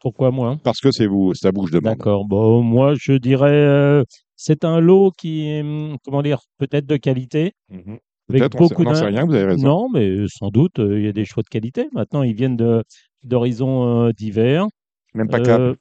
[0.00, 0.58] Pourquoi moi?
[0.62, 1.96] Parce que c'est vous, vous que je demande.
[1.96, 2.24] D'accord.
[2.24, 4.04] Bon, moi, je dirais, euh,
[4.42, 7.52] c'est un lot qui est, hum, comment dire, peut-être de qualité.
[8.30, 9.66] Avec Peut-être, beaucoup on n'en sait rien, vous avez raison.
[9.66, 11.88] Non, mais sans doute, euh, il y a des choix de qualité.
[11.92, 12.82] Maintenant, ils viennent de-
[13.24, 14.66] d'horizons euh, divers.
[15.14, 15.60] Même pas cap.
[15.60, 15.74] Euh,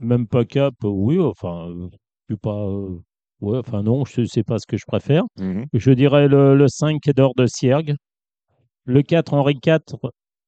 [0.00, 1.88] Même pas cap, euh, oui, enfin, euh,
[2.28, 2.50] je pas.
[2.68, 2.98] euh,
[3.40, 5.24] ouais, enfin, non, je sais pas ce que je préfère.
[5.38, 5.64] Mhm.
[5.72, 7.94] Je dirais le, le 5 d'or de Siergue.
[8.86, 9.78] Le 4 Henri IV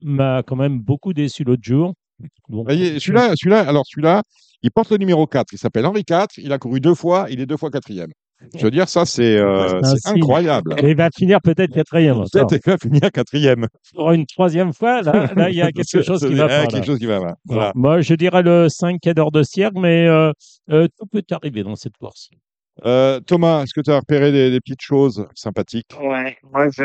[0.02, 1.94] m'a quand même beaucoup déçu l'autre jour.
[2.20, 4.22] Donc, Vous voyez, celui-là, celui-là, alors celui-là,
[4.62, 5.52] il porte le numéro 4.
[5.52, 6.26] Il s'appelle Henri IV.
[6.38, 7.26] Il a couru deux fois.
[7.30, 8.10] Il est deux fois quatrième.
[8.54, 10.74] Je veux dire, ça, c'est euh, incroyable.
[10.82, 12.22] Et il va finir peut-être quatrième.
[12.30, 13.66] Peut-être qu'il va finir quatrième.
[13.94, 16.62] Pour une troisième fois, là, là, il y a quelque chose qui va pas.
[16.62, 16.66] là.
[16.66, 17.34] quelque chose qui va pas.
[17.46, 17.72] Voilà.
[17.74, 20.32] Moi, je dirais le 5 d'or de Siergue, mais euh,
[20.70, 22.28] euh, tout peut arriver dans cette course.
[22.84, 25.92] Euh, Thomas, est-ce que tu as repéré des, des petites choses sympathiques?
[25.98, 26.84] Ouais, moi, je,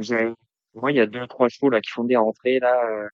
[0.00, 0.32] j'ai-
[0.74, 3.06] moi, il y a deux, trois chevaux, là, qui font des rentrées, là, euh,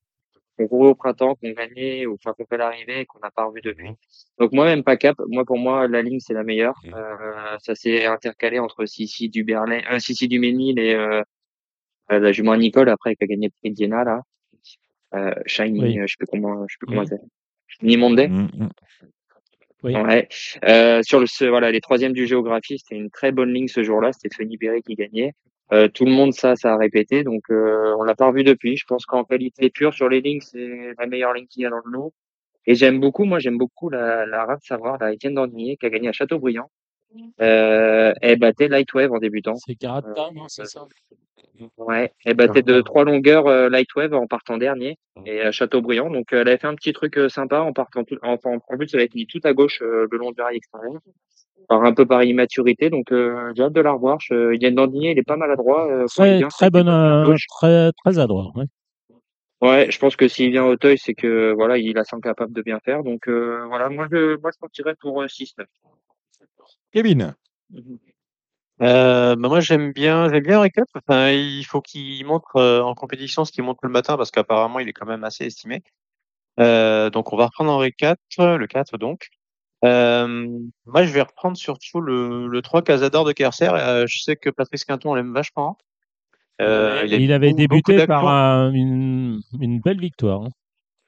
[0.56, 3.44] qu'on roule au printemps, qu'on gagnait, ou enfin qu'on fait l'arrivée et qu'on n'a pas
[3.44, 3.90] revu depuis.
[4.38, 5.16] Donc moi même pas cap.
[5.28, 6.78] Moi pour moi la ligne c'est la meilleure.
[6.84, 6.94] Mhm.
[6.94, 11.22] Euh, ça s'est intercalé entre Sissi du Berlin, euh, Sissi du Ménil et euh,
[12.12, 14.22] euh, la jument Nicole après qui a gagné le prix de Diana là.
[15.14, 15.98] Euh, Shiny, Oui.
[15.98, 17.20] euh, je sais plus comment, je sais plus comment c'est.
[17.82, 18.20] Nimonde.
[18.28, 18.68] Mm, mm.
[19.82, 19.94] Oui.
[19.94, 20.28] Ouais.
[20.64, 23.82] Euh, sur le, ce- voilà, les troisièmes du géographie, c'était une très bonne ligne ce
[23.82, 24.12] jour-là.
[24.12, 25.32] C'était Fanny Berry qui gagnait.
[25.72, 27.24] Euh, tout le monde, ça, ça a répété.
[27.24, 28.76] Donc, euh, on l'a pas revu depuis.
[28.76, 31.70] Je pense qu'en qualité pure sur les lignes, c'est la meilleure ligne qu'il y a
[31.70, 32.12] dans le lot.
[32.66, 35.90] Et j'aime beaucoup, moi, j'aime beaucoup la, la rate savoir, la Étienne Dandinier, qui a
[35.90, 36.70] gagné à Châteaubriand.
[37.40, 39.54] Euh, elle battait Lightwave en débutant.
[39.56, 40.84] C'est Carata, non, c'est ça
[41.76, 46.10] Ouais, elle battait de trois longueurs euh, Lightwave en partant dernier et à Châteaubriand.
[46.10, 48.76] Donc euh, elle avait fait un petit truc euh, sympa en partant tout, en, en,
[48.76, 51.00] plus elle avait mis tout à gauche euh, le long du rail extérieur.
[51.68, 54.18] Par un peu par immaturité, donc euh, j'ai hâte de la revoir.
[54.20, 55.88] Je, Yann Dandinier, il est pas maladroit.
[55.90, 58.52] Euh, il Très, très bonne, à euh, très, très adroit.
[58.54, 58.66] ouais.
[59.62, 62.52] Ouais, je pense que s'il vient au Teuil, c'est que voilà, il a sent capable
[62.52, 63.02] de bien faire.
[63.02, 65.64] Donc euh, voilà, moi je moi je partirais pour euh, 6-9.
[66.92, 67.34] Kevin,
[68.82, 70.86] Euh, bah moi j'aime bien j'aime bien Recap.
[70.94, 74.80] Enfin, il faut qu'il montre euh, en compétition ce qu'il montre le matin parce qu'apparemment
[74.80, 75.82] il est quand même assez estimé.
[76.60, 78.18] Euh, donc on va reprendre Henri 4,
[78.56, 79.28] le 4 donc.
[79.84, 80.46] Euh,
[80.86, 83.68] moi je vais reprendre surtout le, le 3 Casador de Kerser.
[83.72, 85.78] Euh, je sais que Patrice Quinton l'aime vachement.
[86.62, 90.42] Euh, il, il, avait débuté par un- une, une belle victoire.
[90.42, 90.48] hein.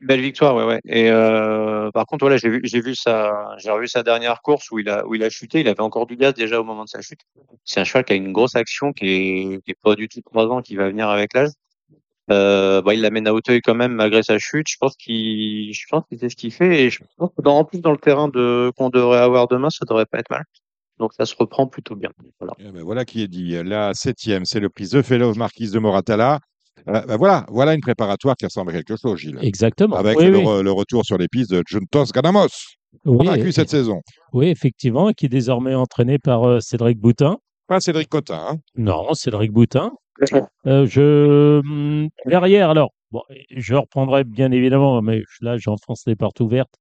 [0.01, 0.81] Belle victoire, ouais, ouais.
[0.85, 4.71] Et euh, par contre, voilà, j'ai vu, j'ai vu sa, j'ai revu sa dernière course
[4.71, 5.61] où il a, où il a chuté.
[5.61, 7.21] Il avait encore du gaz déjà au moment de sa chute.
[7.65, 10.21] C'est un cheval qui a une grosse action, qui est, qui est pas du tout
[10.21, 11.51] trois ans, qui va venir avec l'âge.
[12.31, 14.69] Euh, bah, il l'amène à Hauteuil quand même malgré sa chute.
[14.69, 17.59] Je pense qu'il, je pense qu'il sait ce qu'il fait et je pense que dans,
[17.59, 20.45] en plus dans le terrain de qu'on devrait avoir demain, ça devrait pas être mal.
[20.99, 22.11] Donc ça se reprend plutôt bien.
[22.39, 22.55] Voilà.
[22.59, 23.61] Eh ben, voilà qui est dit.
[23.65, 26.39] La septième, c'est le prix The Fellow Marquise de Moratala.
[26.89, 29.39] Euh, ben voilà, voilà une préparatoire qui ressemble à quelque chose, Gilles.
[29.43, 29.97] Exactement.
[29.97, 30.45] Avec oui, le, oui.
[30.45, 32.49] re- le retour sur les pistes de Juntos Ganamos,
[33.05, 34.01] Oui, vaincu cette saison.
[34.33, 37.39] oui, effectivement, qui est désormais entraîné par euh, Cédric Boutin.
[37.67, 38.41] Pas Cédric Cotin.
[38.51, 38.57] hein.
[38.77, 39.93] Non, Cédric Boutin.
[40.67, 43.23] Euh, je hum, derrière, alors, bon,
[43.55, 46.75] je reprendrai bien évidemment, mais là j'enfonce les portes ouvertes.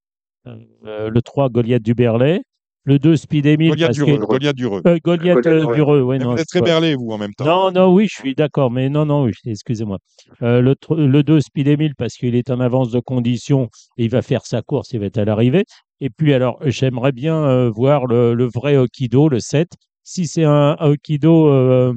[0.47, 2.41] Euh, le 3, Goliath du Berlay.
[2.87, 3.71] Le 2, Speed Emile.
[3.71, 4.17] Goliath parce Dureux.
[4.17, 4.81] que- Goliath Dureux.
[4.87, 6.05] Euh, Goliath Goliath euh, Dureux.
[6.09, 6.27] Mais non.
[6.27, 7.45] vous êtes c'est très pas- berlé, vous, en même temps.
[7.45, 9.97] Non, non, oui, je suis d'accord, mais non, non, oui, excusez-moi.
[10.41, 14.05] Euh, le, tr- le 2, Speed Emile, parce qu'il est en avance de condition et
[14.05, 15.65] il va faire sa course, il va être à l'arrivée.
[15.99, 19.67] Et puis, alors, j'aimerais bien euh, voir le, le vrai Okido, le 7.
[20.03, 21.93] Si c'est un Okido euh,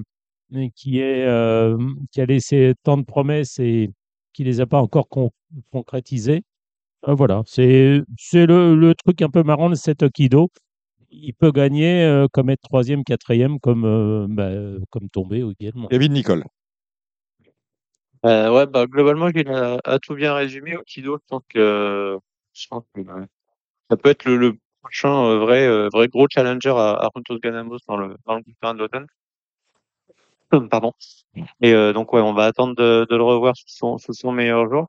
[0.74, 1.78] qui, est, euh,
[2.10, 3.90] qui a laissé tant de promesses et
[4.32, 5.30] qui les a pas encore con-
[5.70, 6.42] concrétisées,
[7.08, 10.48] euh, voilà, c'est c'est le, le truc un peu marrant de cet Okido.
[11.10, 15.88] Il peut gagner euh, comme être troisième, quatrième, comme, euh, bah, euh, comme tomber également.
[15.88, 16.44] Kevin Nicole.
[18.26, 20.76] Euh, ouais, bah, globalement, il a, a tout bien résumé.
[20.76, 22.18] Okido, je pense que,
[22.52, 23.26] je pense que, euh,
[23.90, 27.38] ça peut être le, le prochain euh, vrai, euh, vrai gros challenger à, à Runtos
[27.38, 29.06] Ganamos dans le, dans le de l'automne.
[30.52, 30.92] Hum, Pardon.
[31.60, 34.32] Et euh, donc, ouais, on va attendre de, de le revoir sous son, sous son
[34.32, 34.88] meilleur jour.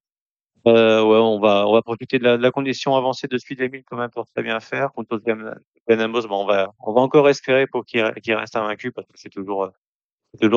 [0.67, 3.61] Euh, ouais, on va, on va profiter de la, de la condition avancée de Speed
[3.61, 4.89] Emile quand même pour très bien faire.
[5.25, 5.55] Gan-
[5.89, 9.07] Ganamos, bon, on va, on va encore espérer pour qu'il re- qu'il reste invaincu parce
[9.07, 9.71] que c'est toujours,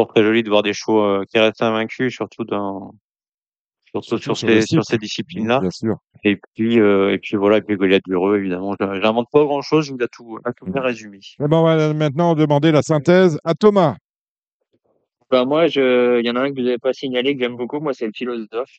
[0.08, 2.92] très joli de voir des chevaux euh, qui restent invaincus, surtout dans,
[3.86, 4.82] surtout Surtout sur ces, sur cycle.
[4.84, 5.60] ces disciplines-là.
[5.60, 5.96] Bien sûr.
[6.22, 8.74] Et puis, euh, et puis voilà, et puis Goliath Dureux, évidemment.
[8.78, 11.20] Je- J'invente pas grand chose, il a tout, a tout bien résumé.
[11.40, 13.96] Eh ben, on va maintenant demander la synthèse à Thomas.
[15.30, 17.56] Bah moi, je, il y en a un que vous n'avez pas signalé que j'aime
[17.56, 17.80] beaucoup.
[17.80, 18.70] Moi, c'est le philosophe.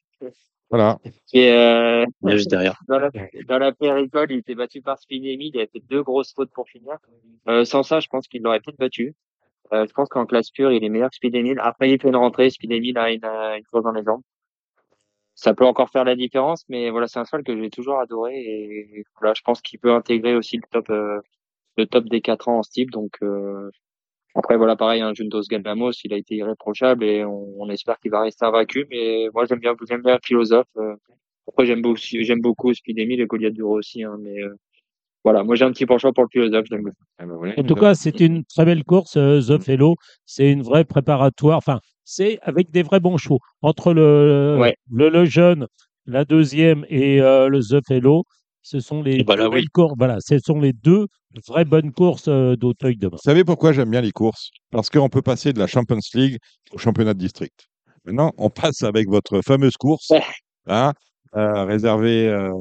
[0.70, 1.00] Voilà.
[1.34, 2.80] Est, euh, juste derrière.
[2.88, 3.10] dans la,
[3.48, 5.52] dans la péricole, il était battu par Spinemi.
[5.54, 6.98] Il a fait deux grosses fautes pour finir.
[7.48, 9.16] Euh, sans ça, je pense qu'il l'aurait peut-être battu.
[9.74, 11.56] Euh, je pense qu'en classe pure, il est meilleur que Spinemi.
[11.60, 12.50] Après, il fait une rentrée.
[12.50, 14.22] Spinemi, là, il a une chose dans les jambes.
[15.36, 18.40] Ça peut encore faire la différence, mais voilà, c'est un cheval que j'ai toujours adoré
[18.40, 21.20] et voilà, je pense qu'il peut intégrer aussi le top, euh,
[21.76, 22.90] le top des quatre ans en style.
[22.90, 23.70] Donc euh,
[24.36, 28.12] après, voilà, pareil, un Juntos Galamos, il a été irréprochable et on, on espère qu'il
[28.12, 28.86] va rester invaincu.
[28.90, 30.68] Mais moi, j'aime bien, j'aime bien Philosophe.
[30.78, 30.96] euh.
[31.48, 34.04] Après, j'aime beaucoup, j'aime beaucoup Spidemi et Goliath Duro aussi.
[34.04, 34.56] Hein, mais euh,
[35.24, 36.66] voilà, moi, j'ai un petit penchant pour le Philosophe.
[36.70, 36.94] J'aime bien.
[37.20, 37.54] Ben, voilà.
[37.58, 39.96] En tout cas, c'est une très belle course, euh, The Fellow.
[40.26, 41.58] C'est une vraie préparatoire.
[41.58, 43.40] Enfin, c'est avec des vrais bons chevaux.
[43.62, 44.76] Entre le, Ouais.
[44.92, 45.68] le, le jeune,
[46.08, 48.24] la deuxième et euh, le The Fellow,
[48.66, 49.64] ce sont les bah là, oui.
[49.68, 49.94] courses.
[49.96, 51.06] Voilà, ce sont les deux
[51.48, 53.18] vraies bonnes courses euh, d'Auteuil demain.
[53.18, 54.50] Vous savez pourquoi j'aime bien les courses?
[54.72, 56.40] Parce qu'on peut passer de la Champions League
[56.72, 57.68] au championnat de district.
[58.06, 60.12] Maintenant, on passe avec votre fameuse course,
[60.66, 60.94] hein,
[61.36, 62.52] euh, réservée euh,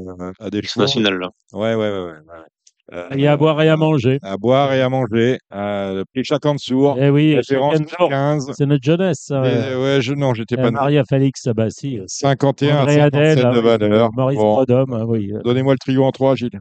[0.41, 0.85] à des chevaux.
[0.85, 1.31] National, là.
[1.55, 2.45] Ouais, ouais, ouais, ouais, ouais.
[2.93, 4.19] Euh, a à boire et à manger.
[4.23, 5.39] à boire et à manger.
[5.55, 8.09] Euh, le prix Chacansour, Eh oui, référence chacun jour.
[8.11, 8.53] 15.
[8.57, 9.21] c'est notre jeunesse.
[9.27, 9.49] ça, ouais.
[9.49, 10.75] euh, je, non, j'étais Euh, pas né.
[10.75, 11.99] Maria Félix, ah bah si.
[12.07, 14.11] 51 à André Adèle, 57 ah de oui, valeur.
[14.15, 15.33] Maurice Bon, Prodhomme, ah oui.
[15.45, 16.61] Donnez-moi le trio en 3, Gilles.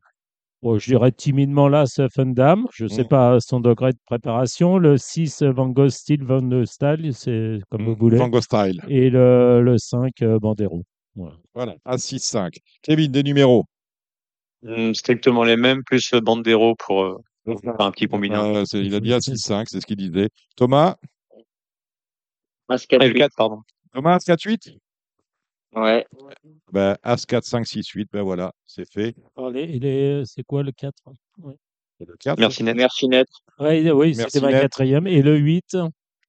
[0.62, 1.84] Bon, je dirais timidement là,
[2.18, 2.68] Dame.
[2.74, 3.08] Je ne sais Mm.
[3.10, 4.78] pas son degré de préparation.
[4.78, 8.16] Le 6, Van Gogh Style, Van de Stahl, c'est comme vous voulez.
[8.16, 8.80] Van Gogh Style.
[8.88, 10.84] Et le, le 5, euh, Bandero.
[11.18, 11.36] Voilà.
[11.54, 12.56] Voilà, à 6-5.
[12.82, 13.66] Kevin, des numéros.
[14.66, 17.18] Hum, strictement les mêmes, plus euh, Bandero pour euh,
[17.62, 18.36] faire un petit combiné.
[18.36, 20.30] Euh, il a dit à 6-5, c'est ce qu'il disait.
[20.56, 20.96] Thomas,
[22.70, 23.62] As Ah, et le 4 4, pardon.
[23.94, 24.78] Thomas, As 4-8
[25.76, 26.06] Ouais.
[26.72, 29.16] ben, As 4, 5, 6, 8, ben voilà, c'est fait.
[29.36, 31.02] Allez, il est- c'est quoi le 4
[32.00, 32.76] Et Le 4, Merci net.
[32.76, 33.28] Merci net.
[33.60, 35.08] ouais, Oui, c'était ma quatrième.
[35.08, 35.76] Et le 8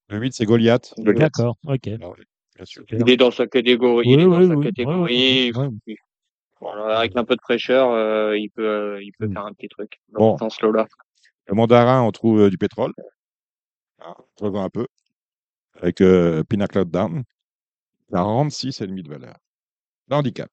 [0.09, 0.92] le 8, c'est Goliath.
[0.99, 1.88] D'accord, ok.
[2.03, 2.25] Ah oui,
[2.57, 2.85] bien sûr.
[2.90, 4.07] Il est dans sa catégorie.
[4.09, 5.53] il est dans sa catégorie.
[6.70, 9.33] Avec un peu de fraîcheur, euh, il peut, euh, il peut Mm.
[9.33, 10.37] faire un petit truc Bon.
[10.37, 10.87] dans ce lot-là.
[11.46, 12.92] Le mandarin, on trouve euh, du pétrole.
[14.00, 14.87] Ah, on revoit un peu.
[15.81, 17.22] Avec euh, Pina Cloud Down.
[18.12, 19.35] 46 et demi de valeur.
[20.09, 20.50] Le handicap.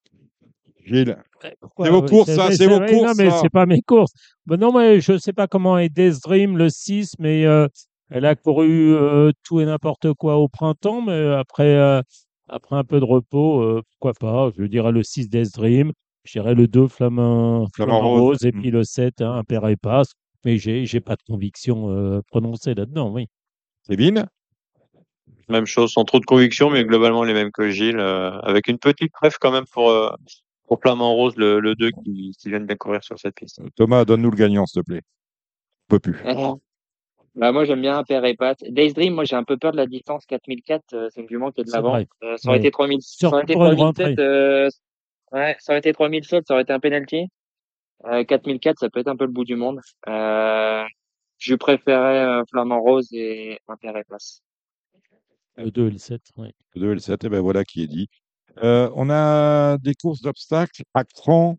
[0.84, 3.38] Gilles, C'est vos courses, ça, c'est vos courses, Non, mais ça.
[3.42, 4.12] c'est pas mes courses.
[4.46, 7.68] Ben non, mais je sais pas comment est Death Dream le 6, mais euh,
[8.10, 12.02] elle a couru euh, tout et n'importe quoi au printemps, mais après, euh,
[12.48, 15.92] après un peu de repos, euh, pourquoi pas Je dirais le 6 Death Dream,
[16.24, 18.20] je dirais le 2 Flamand, Flamand Flamand Rose.
[18.20, 18.60] Rose, et Mm.
[18.60, 20.12] puis le 7 hein, Impair et Passe.
[20.44, 23.26] Mais j'ai j'ai pas de conviction euh, prononcée là-dedans, oui.
[23.88, 24.26] Kevin,
[25.48, 28.78] Même chose, sans trop de conviction, mais globalement les mêmes que Gilles, euh, avec une
[28.78, 30.10] petite préf quand même pour, euh,
[30.66, 33.60] pour Flamand Rose, le, le 2 qui, qui vient de bien courir sur cette piste.
[33.76, 35.02] Thomas, donne-nous le gagnant, s'il te plaît.
[35.88, 36.16] On peut plus.
[37.34, 38.58] Bah, moi, j'aime bien Père et Pat.
[38.68, 40.82] Days Dream, moi, j'ai un peu peur de la distance 4004.
[40.92, 41.96] Euh, c'est du manque qui est de l'avant.
[41.96, 44.68] Euh, ça aurait été 3000, ça aurait Surtout été pour une 3007, euh,
[45.32, 47.28] ouais, ça aurait été 3007, ça aurait été un penalty.
[48.04, 49.80] Euh, 4004, ça peut être un peu le bout du monde.
[50.08, 50.84] Euh,
[51.38, 54.42] je préférais euh, Flamand Rose et Impair et Passe.
[55.56, 56.48] Le 2 et le 7, oui.
[56.74, 58.08] Le 2 et le 7, et ben voilà qui est dit.
[58.62, 61.58] Euh, on a des courses d'obstacles à Cran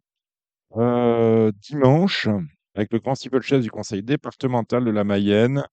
[0.76, 2.28] euh, dimanche
[2.76, 5.64] avec le grand steeplechase du conseil départemental de la Mayenne.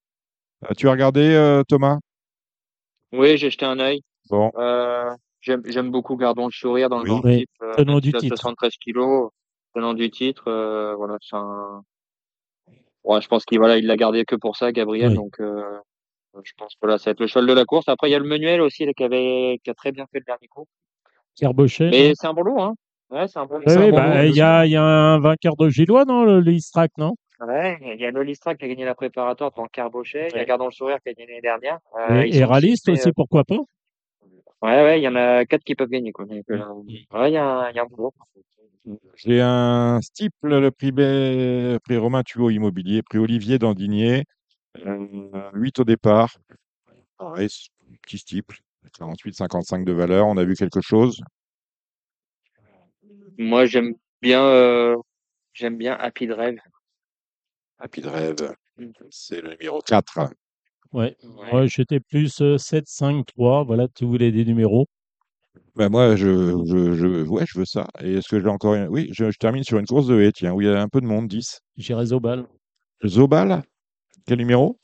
[0.64, 1.98] Euh, tu as regardé, euh, Thomas?
[3.12, 4.02] Oui, j'ai jeté un œil.
[4.28, 5.10] Bon, Euh,
[5.40, 7.08] j'aime, j'aime beaucoup Gardons le sourire dans le Oui.
[7.10, 7.50] grand Oui, type.
[7.76, 8.36] Tenant même du titre.
[8.36, 9.30] 73 kilos,
[9.74, 11.82] tenant du titre, euh, voilà, c'est un,
[13.04, 15.14] ouais, je pense qu'il, voilà, il l'a gardé que pour ça, Gabriel, Oui.
[15.14, 15.78] donc, euh,
[16.44, 17.88] je pense que là, ça va être le cheval de la course.
[17.88, 20.18] Après, il y a le Menuel aussi, là, qui avait, qui a très bien fait
[20.18, 20.66] le dernier coup.
[21.34, 21.90] Kerbochet.
[21.90, 22.74] Mais c'est un bon lot, hein.
[23.10, 24.30] Ouais, c'est un bon, Oui, c'est un oui, bon bah, lot.
[24.30, 27.14] il y a, il y a un vainqueur de Gillois, non, le, le Istrak, non?
[27.40, 30.40] Ouais, il y a Nolistra qui a gagné la préparatoire devant Carbochet, il y a
[30.40, 30.46] Ouais.
[30.46, 31.78] Gardons le sourire qui a gagné l'année dernière.
[31.98, 33.58] Euh, Et, Raliste aussi, pourquoi pas?
[34.62, 36.26] Ouais, ouais, il y en a quatre qui peuvent gagner, quoi.
[36.26, 37.18] Donc, euh, Mm.
[37.18, 38.14] ouais, il y a un, il y a un bon lot.
[39.16, 44.24] j'ai un stiple, le prix, Romain Thuot Immobilier, prix Olivier Dandinier,
[44.86, 46.36] euh, 8 au départ.
[47.16, 47.48] Pareil,
[48.02, 48.58] petit stiple,
[48.98, 50.26] 48,55 de valeur.
[50.26, 51.22] On a vu quelque chose?
[53.40, 54.96] Moi, j'aime bien, euh,
[55.54, 56.58] j'aime bien Happy Drive.
[57.78, 58.54] Happy Rêve,
[59.08, 60.28] c'est le numéro 4.
[60.92, 61.54] Ouais, Ouais.
[61.54, 63.64] ouais j'étais plus euh, 7, 5, 3.
[63.64, 64.86] Voilà, tu voulais des numéros.
[65.74, 67.86] Ben moi, je, je, je, ouais, je veux ça.
[68.02, 68.88] Et est-ce que j'ai encore une...
[68.88, 70.88] Oui, je, je termine sur une course de haie, tiens, où il y a un
[70.88, 71.60] peu de monde, 10.
[71.78, 72.46] J'irai Zobal.
[73.06, 73.62] Zobal,
[74.26, 74.78] quel numéro?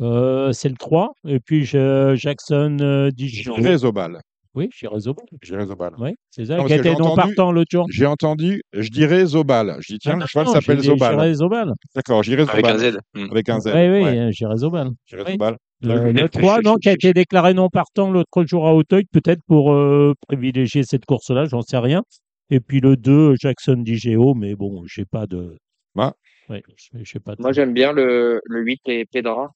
[0.00, 1.12] Euh, c'est le 3.
[1.26, 3.56] Et puis je- Jackson euh, Dijon.
[3.56, 4.20] J'irai Zobal.
[4.56, 5.24] Oui, j'irai Zobal.
[5.42, 5.92] J'irai Zobal.
[5.98, 6.56] Oui, c'est ça.
[6.56, 7.86] Non, qui était j'ai non entendu- partant l'autre jour.
[7.90, 9.76] J'ai entendu, je dirais Zobal.
[9.80, 11.12] Je dis, tiens, Ah, le non, cheval s'appelle Zobal.
[11.14, 11.72] J'irai Zobal.
[11.94, 12.92] D'accord, j'irai Avec un Zobal.
[12.92, 12.98] Z.
[13.14, 13.30] Mm.
[13.30, 13.66] Avec un Z.
[13.66, 14.32] Oui, oui, ouais.
[14.32, 14.88] j'irai Zobal.
[15.04, 15.32] J'irai Oui.
[15.32, 15.56] Zobal.
[15.82, 19.42] Le, le 3, non, qui a été déclaré non partant l'autre jour à Auteuil, peut-être
[19.46, 22.02] pour euh, privilégier cette course-là, j'en sais rien.
[22.48, 25.56] Et puis le 2, Jackson Digeo, mais bon, j'ai pas de.
[25.94, 26.06] Ouais.
[26.48, 27.42] Ouais, j'ai- j'ai pas de.
[27.42, 29.50] Moi, j'aime bien le, le 8 et Pedra,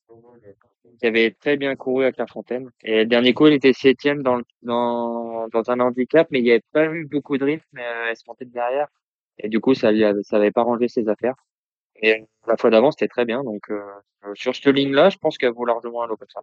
[0.98, 2.70] qui avait très bien couru avec la Fontaine.
[2.82, 6.44] Et le dernier coup, il était septième dans, le- dans, dans un handicap, mais il
[6.44, 8.88] n'y avait pas eu beaucoup de rythme, mais euh, elle se montait de derrière.
[9.38, 11.34] Et du coup, ça lui avait, ça avait pas rangé ses affaires.
[12.02, 13.44] Et la fois d'avant, c'était très bien.
[13.44, 13.80] Donc, euh,
[14.24, 16.40] euh, sur cette ligne-là, je pense qu'elle vaut largement un lot comme ça.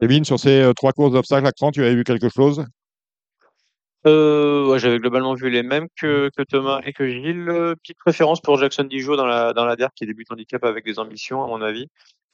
[0.00, 2.64] Kevin, sur ces euh, trois courses d'obstacles à cran, tu avais vu quelque chose?
[4.06, 7.50] Euh, ouais, j'avais globalement vu les mêmes que, que Thomas et que Gilles.
[7.50, 10.86] Euh, petite préférence pour Jackson Dijon dans la, dans la DER qui débute handicap avec
[10.86, 11.88] des ambitions, à mon avis.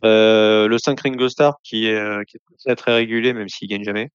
[0.05, 3.69] Euh, le 5 Ringo Star qui est, euh, qui est très, très régulier, même s'il
[3.69, 4.11] gagne jamais.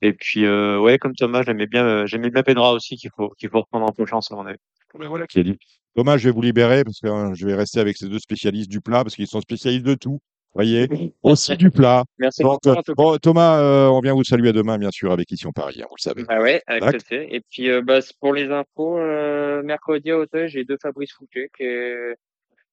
[0.00, 3.30] Et puis, euh, ouais, comme Thomas, j'aimais bien, euh, j'aimais bien Pedra aussi, qu'il faut,
[3.38, 4.58] qu'il faut reprendre en confiance, à mon avis.
[4.98, 5.58] Ben voilà qui est dit.
[5.94, 8.70] Thomas, je vais vous libérer parce que euh, je vais rester avec ces deux spécialistes
[8.70, 10.20] du plat parce qu'ils sont spécialistes de tout.
[10.54, 10.88] Voyez,
[11.22, 12.04] aussi du plat.
[12.18, 12.42] Merci.
[12.42, 15.44] Donc, euh, en bon, Thomas, euh, on vient vous saluer demain, bien sûr, avec Ici
[15.54, 16.24] Paris, hein, vous le savez.
[16.28, 17.04] Ah ouais, avec.
[17.10, 21.50] Et puis, euh, bah, pour les infos, euh, mercredi à Auteuil, j'ai deux Fabrice Fouquet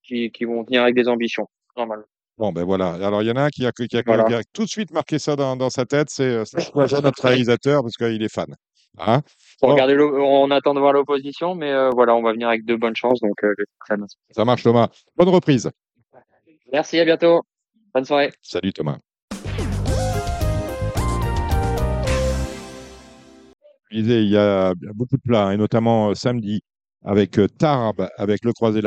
[0.03, 2.05] qui, qui vont venir avec des ambitions, normalement.
[2.37, 2.93] Bon, ben voilà.
[2.95, 4.25] Alors, il y en a un qui a, qui a, Voilà.
[4.25, 6.43] qui a tout de suite marqué ça dans, dans sa tête, c'est euh,
[6.75, 8.53] notre réalisateur, parce qu'il est fan.
[8.97, 9.21] Hein
[9.61, 9.69] Bon.
[9.69, 12.95] regarder on attend de voir l'opposition, mais euh, voilà, on va venir avec de bonnes
[12.95, 13.53] chances, donc euh,
[14.31, 14.87] ça marche, Thomas.
[15.15, 15.69] Bonne reprise.
[16.71, 17.41] Merci, à bientôt.
[17.93, 18.31] Bonne soirée.
[18.41, 18.97] Salut, Thomas.
[23.91, 26.61] Je disais, il y a beaucoup de plats, et notamment euh, samedi
[27.05, 28.81] avec Tarbes, avec le Croisé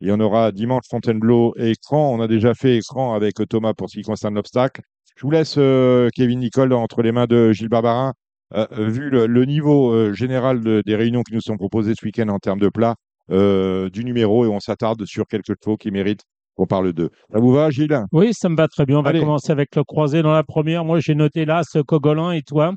[0.00, 0.08] Roche.
[0.08, 2.14] Et on aura dimanche Fontainebleau et Écran.
[2.14, 4.82] On a déjà fait Écran avec euh, Thomas pour ce qui concerne l'obstacle.
[5.16, 8.12] Je vous laisse, euh, Kevin Nicole, entre les mains de Gilles Barbarin.
[8.54, 12.04] Euh, vu le, le niveau euh, général de- des réunions qui nous sont proposées ce
[12.06, 12.94] week-end en termes de plats,
[13.32, 16.22] euh, du numéro, et on s'attarde sur quelques chevaux qui méritent
[16.54, 17.10] qu'on parle d'eux.
[17.32, 17.98] Ça vous va, Gilles?
[18.12, 18.98] Oui, ça me va très bien.
[18.98, 20.84] On va commencer avec le croisé dans la première.
[20.84, 22.72] Moi, j'ai noté là ce Cogolin et toi?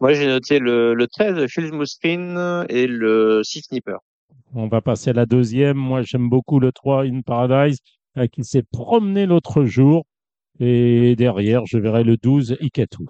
[0.00, 3.98] Moi, j'ai noté le, le 13, Phil Mouskin et le 6 Sniper.
[4.54, 5.76] On va passer à la deuxième.
[5.76, 7.78] Moi, j'aime beaucoup le 3 In Paradise
[8.16, 10.04] euh, qui s'est promené l'autre jour.
[10.60, 13.04] Et derrière, je verrai le 12 Iketu.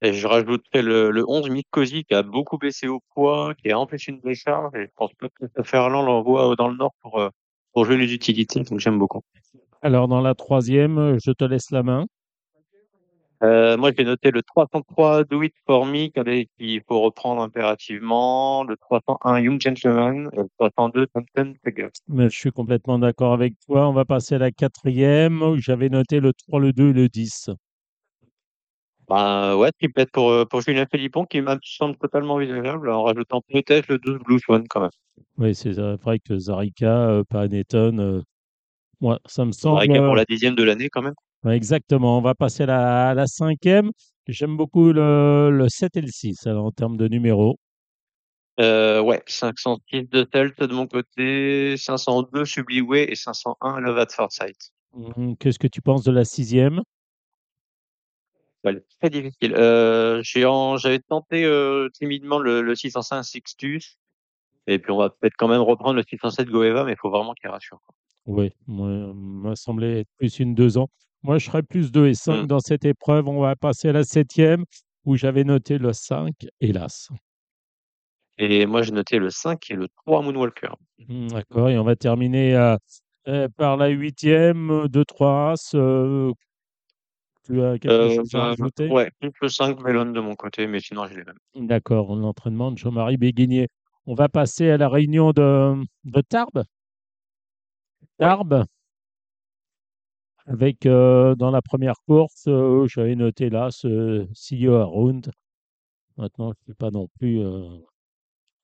[0.00, 3.78] Et je rajouterai le, le 11 Mikosi qui a beaucoup baissé au poids, qui a
[3.78, 4.74] empêché une décharge.
[4.74, 7.28] Et je pense pas que Ferland l'envoie dans le nord pour, euh,
[7.72, 8.62] pour jouer les utilités.
[8.62, 9.22] Donc j'aime beaucoup.
[9.82, 12.06] Alors, dans la troisième, euh, je te laisse la main.
[13.42, 18.76] Euh, moi, j'ai noté le 303 Do It For Me qu'il faut reprendre impérativement, le
[18.76, 21.54] 301 Young Gentleman et le 302 Thompson
[22.18, 23.88] je suis complètement d'accord avec toi.
[23.88, 27.08] On va passer à la quatrième où j'avais noté le 3, le 2 et le
[27.08, 27.50] 10.
[29.08, 33.42] Bah ouais, triplette pour, euh, pour Julien Philippon qui me semble totalement envisageable en rajoutant
[33.48, 34.90] peut-être le 12 Blue Swan quand même.
[35.38, 38.22] Oui, c'est vrai que Zarika, euh, Paneton, euh,
[39.00, 39.74] moi, ça me semble.
[39.74, 41.14] Marika pour euh, la dixième de l'année quand même.
[41.44, 42.18] Ouais, exactement.
[42.18, 43.90] On va passer à la, à la cinquième.
[44.28, 47.58] J'aime beaucoup le, le 7 et le 6 alors, en termes de numéros.
[48.60, 54.36] Euh, ouais, 506 de Telt de mon côté, 502 Subliway et 501 Love at First
[54.36, 54.72] Sight.
[54.92, 56.82] Hum, Qu'est-ce que tu penses de la sixième?
[58.64, 59.54] Ouais, très difficile.
[59.56, 63.98] Euh, j'avais tenté euh, timidement le, le 605 Sixtus.
[64.68, 67.34] Et puis on va peut-être quand même reprendre le 607 Goeva, mais il faut vraiment
[67.34, 67.80] qu'il rassure.
[67.84, 67.94] quoi.
[68.26, 70.88] Oui, m'a semblé être plus une deux ans.
[71.22, 72.46] Moi, je serais plus 2 et 5 Mm.
[72.46, 73.28] dans cette épreuve.
[73.28, 74.64] On va passer à la septième
[75.04, 77.08] où j'avais noté le 5, hélas.
[78.38, 80.70] Et moi j'ai noté le 5 et le 3 Moonwalker.
[81.08, 82.76] Hum, D'accord, et on va terminer euh,
[83.28, 85.74] euh, par la huitième, 2, 3 As.
[85.74, 86.32] euh,
[87.44, 88.88] tu as quelque Euh, chose à bah, rajouter?
[88.90, 91.66] ouais, le 5 Melon de mon côté, mais sinon j'ai les mêmes.
[91.68, 93.68] D'accord, l'entraînement de Jean-Marie Béguinier.
[94.06, 96.64] On va passer à la réunion de, de Tarbes.
[98.18, 98.64] Tarbes,
[100.52, 105.30] avec euh, dans la première course, euh, j'avais noté là ce You Around.
[106.18, 107.78] Maintenant, je ne suis pas non plus euh,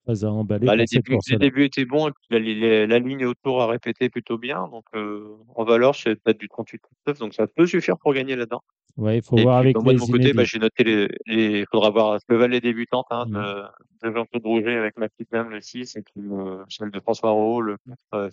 [0.08, 1.38] à emballer Bah, les, débuts, les course-là.
[1.38, 4.68] débuts étaient bons, et puis la, la- la ligne autour a répété plutôt bien.
[4.68, 8.62] Donc euh, en valeur, c'est peut-être du 38-39, donc ça peut suffire pour gagner là-dedans.
[8.96, 10.58] Ouais, il faut Et voir puis avec bah, moi de les mon côté, bah, j'ai
[10.58, 11.08] noté les.
[11.26, 13.34] Il faudra voir le Val des débutantes hein, Mhm.
[13.34, 16.98] de, de Jean-Claude Rouget avec ma petite dame le 6 et puis euh, celle de
[17.00, 18.28] François Rowe, le 4 euh.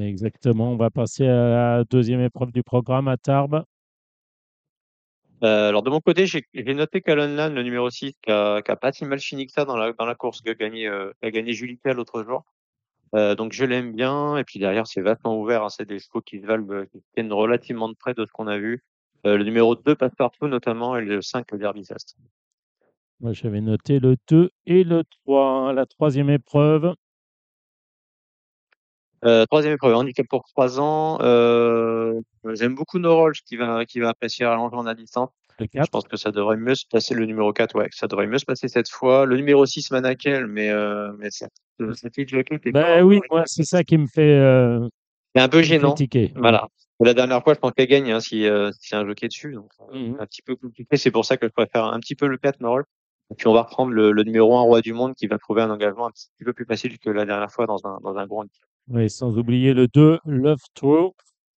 [0.00, 0.72] Exactement.
[0.72, 3.64] On va passer à la deuxième épreuve du programme à Tarbes.
[5.42, 8.92] Euh, alors de mon côté, j'ai noté qu'Alan Lan, le numéro 6, qui a, pas
[8.92, 11.12] si mal fini que ça dans la, course, qui a gagné, euh,
[11.84, 12.44] l'autre jour.
[13.14, 14.36] Euh, donc je l'aime bien.
[14.36, 15.64] Et puis derrière, c'est vachement ouvert.
[15.64, 18.32] hein, c'est des chevaux qui se valent, euh, qui tiennent relativement de près de ce
[18.32, 18.82] qu'on a vu.
[19.24, 21.86] Le numéro 2 passe partout notamment et le 5 le Derby.
[23.20, 25.72] Moi, j'avais noté le 2 et le 3.
[25.74, 26.94] La troisième épreuve,
[29.24, 31.18] Euh, troisième épreuve, handicap pour 3 ans.
[31.20, 32.20] Euh,
[32.54, 35.30] J'aime beaucoup No Rolls qui va, qui va apprécier à l'allongement à distance.
[35.60, 35.90] le Je 4.
[35.90, 38.44] pense que ça devrait mieux se passer le numéro 4, ouais, ça devrait mieux se
[38.44, 39.24] passer cette fois.
[39.26, 41.46] Le numéro 6, Manakel, mais, euh, mais ça,
[41.94, 44.88] ça t'es Ben pas- oui, moi, c'est ça qui me fait euh,
[45.36, 45.90] C'est un peu gênant.
[45.94, 46.32] critiquer.
[46.34, 46.66] Voilà.
[47.00, 49.52] La dernière fois, je pense qu'elle gagne hein, si, euh, si a un jockey dessus.
[49.52, 50.16] Donc, euh, Mhm.
[50.20, 50.96] un petit peu compliqué.
[50.96, 52.84] C'est pour ça que je préfère un petit peu le 4 Norol.
[53.30, 55.62] Et puis, on va reprendre le, le numéro 1 roi du monde qui va trouver
[55.62, 58.26] un engagement un petit peu plus facile que la dernière fois dans un, dans un
[58.26, 58.68] gros handicap.
[58.88, 61.10] Oui, sans oublier le 2, Love True.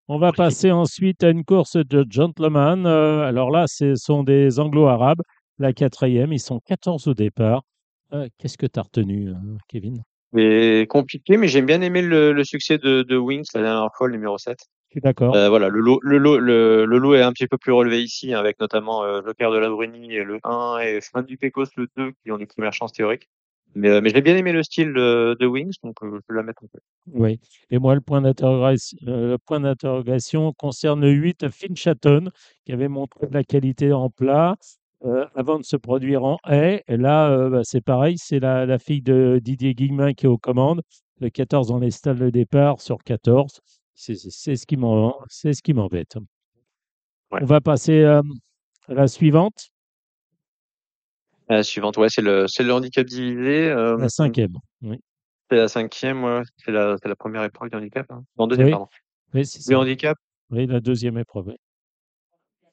[0.07, 2.85] On va passer ensuite à une course de gentleman.
[2.85, 5.21] Euh, alors là, ce sont des anglo-arabes.
[5.57, 7.63] La quatrième, ils sont 14 au départ.
[8.13, 9.33] Euh, Qu'est-ce que tu as retenu, euh,
[9.67, 10.03] Kevin?
[10.33, 14.07] Mais compliqué, mais j'aime bien aimé le, le succès de, de Wings la dernière fois,
[14.07, 14.57] le numéro 7.
[14.89, 15.35] Je suis d'accord.
[15.35, 18.03] Euh, voilà, le lot, le, lot, le, le lot est un petit peu plus relevé
[18.03, 21.87] ici, avec notamment euh, Joker de la Bruni, le 1 et Fin du Pecos, le
[21.97, 23.27] 2, qui ont les premières chances théoriques.
[23.75, 26.37] Mais, euh, mais j'ai bien aimé le style de, de Wings, donc euh, je vais
[26.39, 26.81] la mettre en fait.
[27.13, 27.39] Oui.
[27.69, 32.29] Et moi, le point d'interrogation euh, d'interrogation concerne le 8, Finchaton,
[32.65, 34.55] qui avait montré de la qualité en plat
[35.03, 36.83] euh, avant de se produire en haie.
[36.87, 40.29] Et là, euh, bah, c'est pareil, c'est la, la fille de Didier Guillemin qui est
[40.29, 40.81] aux commandes.
[41.19, 43.61] le 14 dans les stalles de départ sur 14.
[43.93, 46.17] C'est ce qui m'en- c'est ce qui m'embête.
[47.31, 47.39] Ouais.
[47.41, 48.21] On va passer euh,
[48.87, 49.69] à la suivante,
[51.49, 53.69] La suivante, ouais, c'est le, c'est le handicap divisé.
[53.69, 54.53] euh, la cinquième.
[54.81, 54.99] Oui,
[55.49, 58.05] C'est la cinquième, ouais, c'est la, c'est la première épreuve du handicap.
[58.11, 58.23] Hein.
[58.37, 58.71] Non, deuxième, Oui.
[58.71, 58.87] pardon.
[59.33, 60.17] oui c'est Le handicap,
[60.49, 61.47] Oui, la deuxième épreuve.
[61.49, 61.55] oui.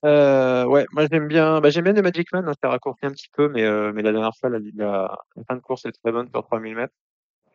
[0.04, 3.10] euh, ouais, moi j'aime bien, bah, j'aime bien le Magic Man, hein, c'est raccourci un
[3.10, 5.92] petit peu, mais, euh, mais la dernière fois, la, la, la fin de course est
[5.92, 6.94] très bonne sur 3000 mètres.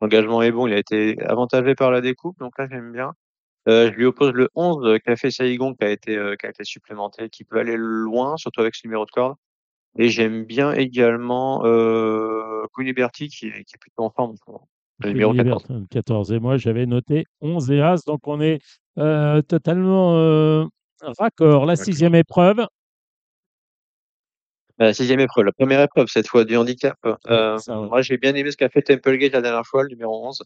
[0.02, 3.14] L'engagement est bon, il a été avantagé par la découpe, donc là j'aime bien.
[3.68, 6.64] Euh, je lui oppose le 11, euh, Café Saigon, qui a été, qui a été
[6.64, 9.36] supplémenté, qui peut aller loin, surtout avec ce numéro de corde.
[9.98, 14.36] Et j'aime bien également euh, Queen Liberty, qui, est- qui est plutôt en forme.
[15.00, 15.64] Le numéro Queen 14.
[15.70, 16.32] Liberty, 14.
[16.34, 18.04] Et moi, j'avais noté 11 et As.
[18.06, 18.60] Donc, on est
[18.98, 20.66] euh, totalement euh,
[21.20, 21.66] raccord.
[21.66, 22.66] La sixième épreuve,
[24.80, 26.98] La sixième épreuve, la première épreuve cette fois du handicap.
[27.30, 27.88] Euh, ça, ouais.
[27.88, 30.44] Moi, j'ai bien aimé ce qu'a fait Templegate la dernière fois, le numéro 11.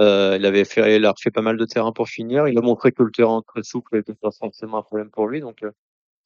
[0.00, 2.48] Euh, il avait fait, il a refait pas mal de terrain pour finir.
[2.48, 5.40] Il a montré que le terrain très souple était pas forcément un problème pour lui.
[5.40, 5.64] Donc,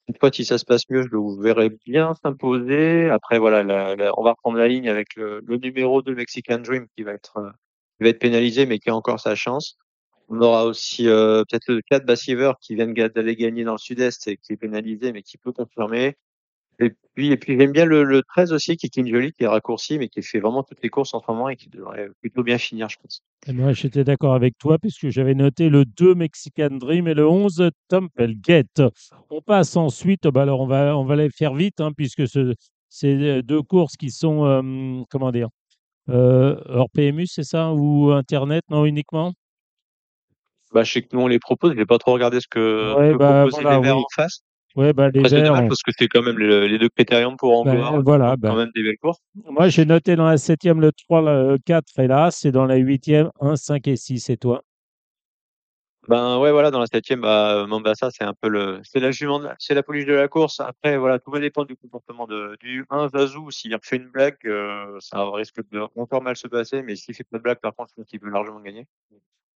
[0.07, 3.09] cette fois, si ça se passe mieux, je le verrai bien s'imposer.
[3.09, 3.61] Après, voilà,
[4.17, 7.37] on va reprendre la ligne avec le, le numéro 2 Mexican Dream qui va être,
[7.37, 7.49] euh,
[7.97, 9.77] qui va être pénalisé, mais qui a encore sa chance.
[10.29, 14.27] On aura aussi euh, peut-être le 4 Bassiver qui vient d'aller gagner dans le sud-est
[14.27, 16.15] et qui est pénalisé, mais qui peut confirmer.
[16.79, 19.43] Et puis, et puis j'aime bien le, le 13 aussi, qui est King Jolie, qui
[19.43, 22.09] est raccourci, mais qui fait vraiment toutes les courses en ce moment et qui devrait
[22.21, 23.23] plutôt bien finir, je pense.
[23.47, 27.27] Et moi, j'étais d'accord avec toi puisque j'avais noté le 2 Mexican Dream et le
[27.27, 28.81] 11 Templegate.
[29.31, 32.53] On passe ensuite, bah alors on va, on va les faire vite hein, puisque ce,
[32.89, 35.49] c'est deux courses qui sont, euh, comment dire,
[36.09, 39.33] euh, hors PMU, c'est ça Ou Internet, non uniquement?
[40.73, 41.71] Bah, je sais que nous, on les propose.
[41.71, 44.03] Je vais pas trop regarder ce que, Ouais, que bah, voilà, les verts oui.
[44.03, 44.41] en face.
[44.77, 46.89] Ouais, bah, les Après, verts, dommage on- parce que c'est quand même le- les deux
[46.89, 47.99] critériums pour bah, Angola.
[48.05, 49.19] voilà, bah, quand même des belles courses.
[49.49, 52.75] moi j'ai noté dans la septième le 3, le 4 et là, c'est dans la
[52.75, 54.63] huitième 1, 5 et 6 et toi?
[56.07, 59.39] Ben ouais, voilà, dans la septième, bah, Mombasa, c'est un peu le, c'est la jument,
[59.39, 60.59] de la- c'est la pouliche de la course.
[60.61, 63.51] Après, voilà, tout va dépendre du comportement de, du 1 Zazou.
[63.51, 67.25] S'il refait une blague, euh, ça risque de encore mal se passer, mais s'il fait
[67.25, 68.87] pas de blague, par contre, je pense qu'il peut largement gagner.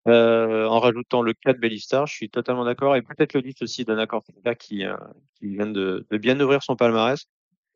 [0.08, 2.96] Euh, en rajoutant le 4 Bellistar, je suis totalement d'accord.
[2.96, 4.24] Et peut-être le 10 aussi d'un accord
[4.58, 4.96] qui, euh,
[5.38, 7.26] qui vient de, de bien ouvrir son palmarès.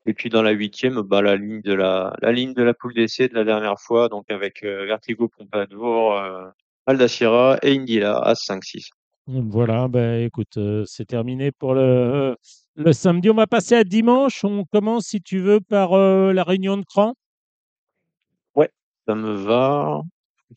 [0.06, 2.94] Et puis dans la huitième, bah, la ligne de la, la ligne de la poule
[2.94, 6.20] d'essai de la dernière fois, donc avec euh, Vertigo, Pompadour,
[6.86, 8.90] Aldacira et Indila à 5-6.
[9.28, 12.36] Voilà, ben écoute, c'est terminé pour le,
[12.76, 13.28] le samedi.
[13.28, 14.44] On va passer à dimanche.
[14.44, 17.14] On commence, si tu veux, par la réunion de cran.
[19.06, 20.02] Ça me va.
[20.50, 20.56] J'ai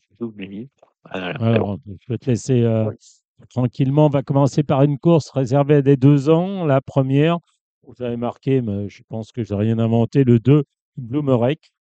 [1.04, 2.90] Alors, je vais te laisser euh,
[3.48, 4.06] tranquillement.
[4.06, 6.64] On va commencer par une course réservée à des deux ans.
[6.64, 7.38] La première,
[7.84, 10.64] où j'avais marqué, mais je pense que je n'ai rien inventé, le 2,
[10.96, 11.72] Bloomerek.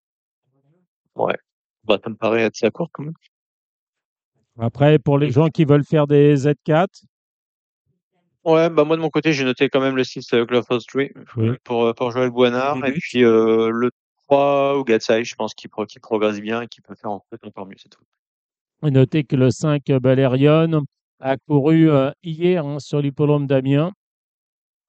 [1.15, 1.35] Ouais.
[1.83, 3.13] Bah, ça me paraît assez court quand même.
[4.57, 6.87] Après, pour les gens qui veulent faire des Z4,
[8.45, 10.81] Ouais, bah moi de mon côté, j'ai noté quand même le 6 euh, Glove of
[10.81, 11.51] Street Oui.
[11.65, 12.77] pour, euh, pour Joël Boinard.
[12.77, 12.99] Et Début.
[13.01, 13.91] puis euh, le
[14.27, 17.23] 3 ou Gatsai, je pense qu'il pro qu'il progresse bien et qu'il peut faire en
[17.29, 18.01] fait encore mieux, c'est tout.
[18.83, 20.83] Notez que le 5 Balerion
[21.19, 23.91] a couru euh, hier hein, sur l'hippodrome d'Amiens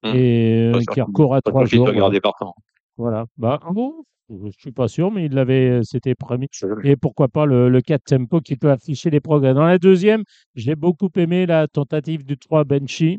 [0.02, 0.14] Hmm.
[0.14, 1.84] et euh, qui recourt à trois jours.
[1.84, 2.54] doit garder partant.
[2.96, 3.26] Voilà.
[3.36, 6.48] Bah, bon, je suis pas sûr, mais il l'avait, c'était promis.
[6.84, 9.52] Et pourquoi pas le, le 4 tempo qui peut afficher les progrès.
[9.52, 10.22] Dans la deuxième,
[10.54, 13.18] j'ai beaucoup aimé la tentative du 3 Benchy.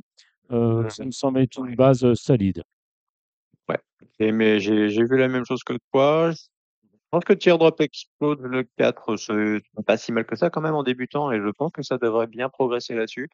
[0.52, 2.64] Euh, ça me semble être une base euh, solide.
[4.20, 6.32] Et mais j'ai vu la même chose que toi.
[7.12, 10.76] Je pense que Teardrop Explode le 4, c'est pas si mal que ça quand même
[10.76, 13.30] en débutant et je pense que ça devrait bien progresser là-dessus.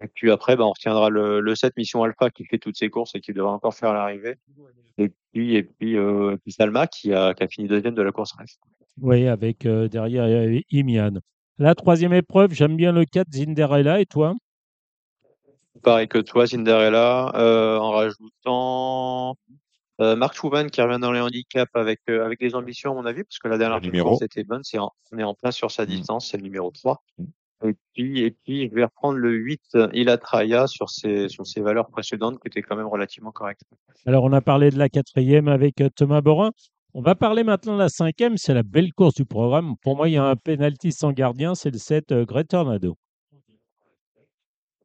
[0.00, 2.90] Et puis après, bah, on retiendra le, le 7 Mission Alpha qui fait toutes ses
[2.90, 4.34] courses et qui devrait encore faire l'arrivée.
[4.98, 8.02] Et puis, et puis, euh, et puis Salma qui a, qui a fini deuxième de
[8.02, 8.60] la course reste.
[9.00, 11.20] Oui, avec euh, derrière euh, Imian.
[11.58, 14.00] La troisième épreuve, j'aime bien le 4 Zinderella.
[14.00, 14.34] Et toi?
[15.84, 19.36] Pareil que toi, Cinderella, euh, en rajoutant
[20.00, 23.06] euh, Mark Chouvan qui revient dans les handicaps avec, euh, avec des ambitions à mon
[23.06, 24.10] avis, parce que la dernière numéro.
[24.10, 25.86] course était bonne, c'est en- on est en plein sur sa Mm.
[25.86, 27.02] distance, c'est le numéro 3.
[27.18, 27.24] Mm.
[27.64, 31.62] Et puis, et puis, je vais reprendre le 8, euh, Ilatraya, sur ses, sur ses
[31.62, 33.62] valeurs précédentes qui étaient quand même relativement correctes.
[34.04, 36.50] Alors, on a parlé de la quatrième avec euh, Thomas Borin.
[36.92, 38.36] On va parler maintenant de la cinquième.
[38.36, 39.74] C'est la belle course du programme.
[39.82, 41.54] Pour moi, il y a un penalty sans gardien.
[41.54, 42.96] C'est le 7 euh, Great Tornado.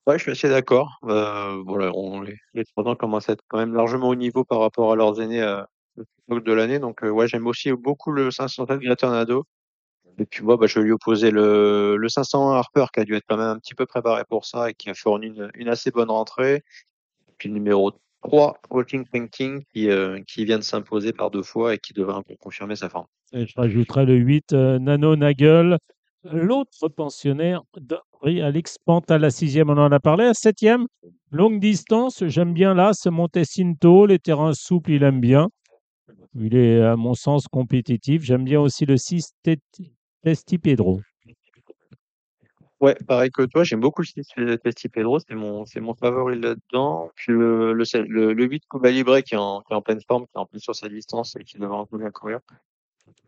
[0.08, 0.97] Ouais, je suis assez d'accord.
[1.04, 1.91] Euh, voilà,
[2.26, 4.95] les, les trois ans commencent à être quand même largement au niveau par rapport à
[4.95, 5.62] leurs aînés euh,
[6.30, 6.80] de l'année.
[6.80, 9.45] Donc, euh, ouais, j'aime aussi beaucoup le 507 Great Tornado.
[10.18, 13.16] Et puis moi, bah, je vais lui opposer le, le 501 Harper qui a dû
[13.16, 15.91] être quand même un petit peu préparé pour ça et qui a fourni une, assez
[15.91, 16.56] bonne rentrée.
[16.56, 17.91] Et puis le numéro
[18.24, 22.16] 3, Walking Painting, qui, euh, qui vient de s'imposer par deux fois et qui devrait
[22.16, 23.08] un confirmer sa forme.
[23.34, 25.78] Et je rajouterai le 8 euh, Nano Nagel
[26.24, 27.63] L'autre pensionnaire,
[28.86, 30.26] Pant à la sixième, on en a parlé.
[30.26, 30.88] À septième,
[31.32, 35.49] longue distance, j'aime bien là, ce Montecinto, les terrains souples, il aime bien.
[36.36, 38.22] Il est, à mon sens, compétitif.
[38.22, 39.91] J'aime bien aussi le 6 Teti-
[40.22, 41.01] Testi Pedro.
[42.80, 45.65] Ouais, pareil que toi, j'aime beaucoup le style de Testi Pedro, c'est mon,
[45.95, 47.11] favori là-dedans.
[47.15, 50.26] Puis le, le, le, le 8 Cuba qui est, en, qui est en pleine forme,
[50.26, 52.39] qui est en plus sur sa distance et qui devrait un peu bien courir.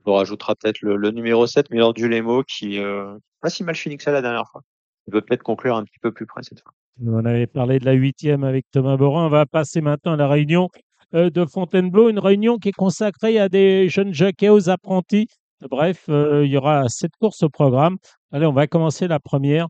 [0.05, 3.97] On rajoutera peut-être le, le numéro 7, Miller Dulemo, qui euh, pas si mal fini
[3.97, 4.61] que ça la dernière fois.
[5.07, 6.73] Il peut peut-être conclure un petit peu plus près cette fois.
[7.05, 9.25] On avait parlé de la huitième avec Thomas Borin.
[9.25, 10.69] On va passer maintenant à la réunion
[11.13, 15.27] euh, de Fontainebleau, une réunion qui est consacrée à des jeunes jockeys, aux apprentis.
[15.69, 17.97] Bref, euh, il y aura sept courses au programme.
[18.31, 19.67] Allez, on va commencer la première.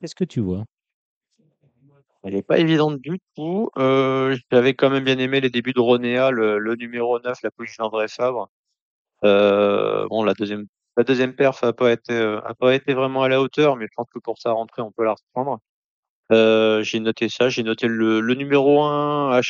[0.00, 0.64] Qu'est-ce que tu vois?
[2.22, 3.70] Elle est pas évidente du tout.
[3.78, 7.50] Euh, j'avais quand même bien aimé les débuts de Ronéa, le, le numéro 9, la
[7.50, 8.50] position d'André Fabre.
[9.24, 10.66] Euh, bon, la deuxième,
[10.96, 13.86] la deuxième perf a pas été, euh, a pas été vraiment à la hauteur, mais
[13.86, 15.60] je pense que pour sa rentrée, on peut la reprendre.
[16.32, 19.42] Euh, j'ai noté ça, j'ai noté le, le numéro 1 à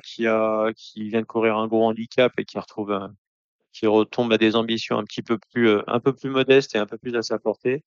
[0.00, 3.14] qui a, qui vient de courir un gros handicap et qui retrouve, un-
[3.72, 6.78] qui retombe à des ambitions un petit peu plus, euh, un peu plus modestes et
[6.78, 7.84] un peu plus à sa portée.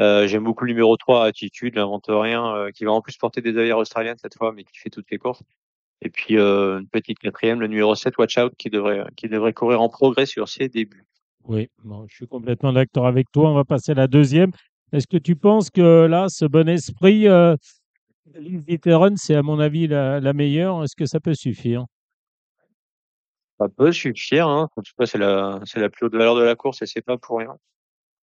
[0.00, 3.42] Euh, j'aime beaucoup le numéro 3, Attitude, l'invente rien, euh, qui va en plus porter
[3.42, 5.42] des avions australiennes cette fois, mais qui fait toutes les courses.
[6.02, 9.52] Et puis, euh, une petite quatrième, le numéro 7, Watch Out, qui devrait, qui devrait
[9.52, 11.04] courir en progrès sur ses débuts.
[11.44, 13.50] Oui, bon, je suis complètement d'accord avec toi.
[13.50, 14.52] On va passer à la deuxième.
[14.92, 17.56] Est-ce que tu penses que là, ce bon esprit, euh,
[19.16, 20.84] c'est à mon avis la, la meilleure?
[20.84, 21.84] Est-ce que ça peut suffire?
[23.58, 24.68] Ça peut suffire, hein.
[24.76, 27.02] En tout cas, c'est la, c'est la plus haute valeur de la course et c'est
[27.02, 27.56] pas pour rien.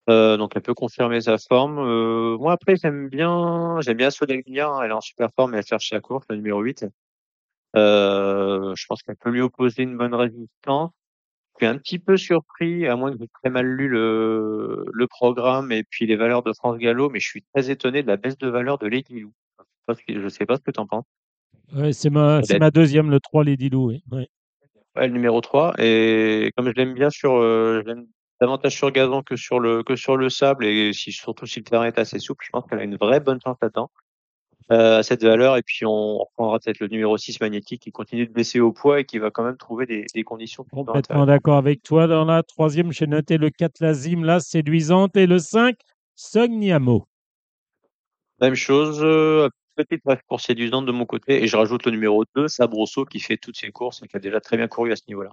[0.07, 1.79] Euh, donc elle peut confirmer sa forme.
[1.79, 5.65] Euh, moi après j'aime bien, j'aime bien Sodelia, elle est en super forme et elle
[5.65, 6.85] cherche sa course, le numéro 8.
[7.75, 10.91] Euh, je pense qu'elle peut lui opposer une bonne résistance.
[11.59, 15.07] Je suis un petit peu surpris, à moins que j'ai très mal lu le, le
[15.07, 18.17] programme et puis les valeurs de France Gallo, mais je suis très étonné de la
[18.17, 19.33] baisse de valeur de Lady Lou.
[20.07, 21.05] Je sais pas ce que tu en penses.
[21.73, 23.89] Ouais, C'est ma, deuxième, le 3, Lady Lou.
[23.89, 24.03] oui.
[24.11, 24.27] Ouais.
[24.95, 25.73] Ouais, le numéro 3.
[25.77, 28.07] Et comme je l'aime bien sur, euh, je l'aime
[28.39, 31.65] davantage sur gazon que sur le, que sur le sable, et si, surtout si le
[31.65, 33.69] terrain est assez souple, je pense qu'elle a une vraie bonne chance euh,
[34.69, 35.57] à cette valeur.
[35.57, 38.99] Et puis, on reprendra peut-être le numéro 6 magnétique qui continue de baisser au poids
[38.99, 42.07] et qui va quand même trouver des, des conditions Complètement d'accord avec toi.
[42.07, 45.75] Dans la troisième, j'ai noté le 4, Lazim, là, séduisante, et le 5,
[46.15, 47.07] Sogniamo.
[48.41, 51.43] Même chose, euh, petite bref pour séduisante de mon côté.
[51.43, 54.19] Et je rajoute le numéro 2, Sabroso, qui fait toutes ses courses et qui a
[54.19, 55.31] déjà très bien couru à ce niveau-là.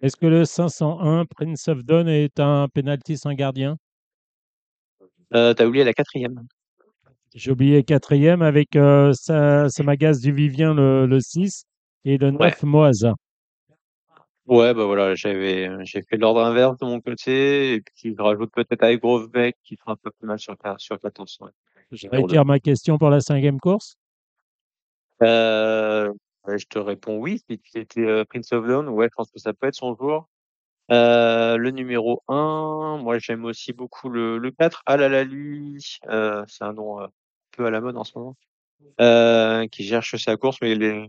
[0.00, 3.76] Est-ce que le 501, Prince of Dawn, est un penalty sans gardien?
[5.34, 6.46] Euh, t'as oublié la quatrième.
[7.34, 11.64] J'ai oublié quatrième avec euh, Sa- Samagas du Vivien, le, le 6,
[12.04, 12.54] et le 9, Ouais.
[12.62, 13.14] Moasa.
[14.46, 18.52] Ouais, bah voilà, j'avais, j'ai fait l'ordre inverse de mon côté, et puis je rajoute
[18.52, 21.38] peut-être avec Grovebeck, qui sera un peu plus mal sur, sur 14.
[21.40, 21.50] ouais.
[21.90, 23.96] Je réitère ma question pour la cinquième course.
[25.22, 26.12] Euh,
[26.46, 29.54] je te réponds oui, si c'était euh, Prince of Dawn, ouais, je pense que ça
[29.54, 30.28] peut être son jour.
[30.90, 35.78] Euh, le numéro 1, moi j'aime aussi beaucoup le, le 4, Alalali,
[36.08, 37.06] euh, c'est un nom euh,
[37.56, 38.36] peu à la mode en ce moment,
[39.00, 41.06] euh, qui cherche sa course, mais les,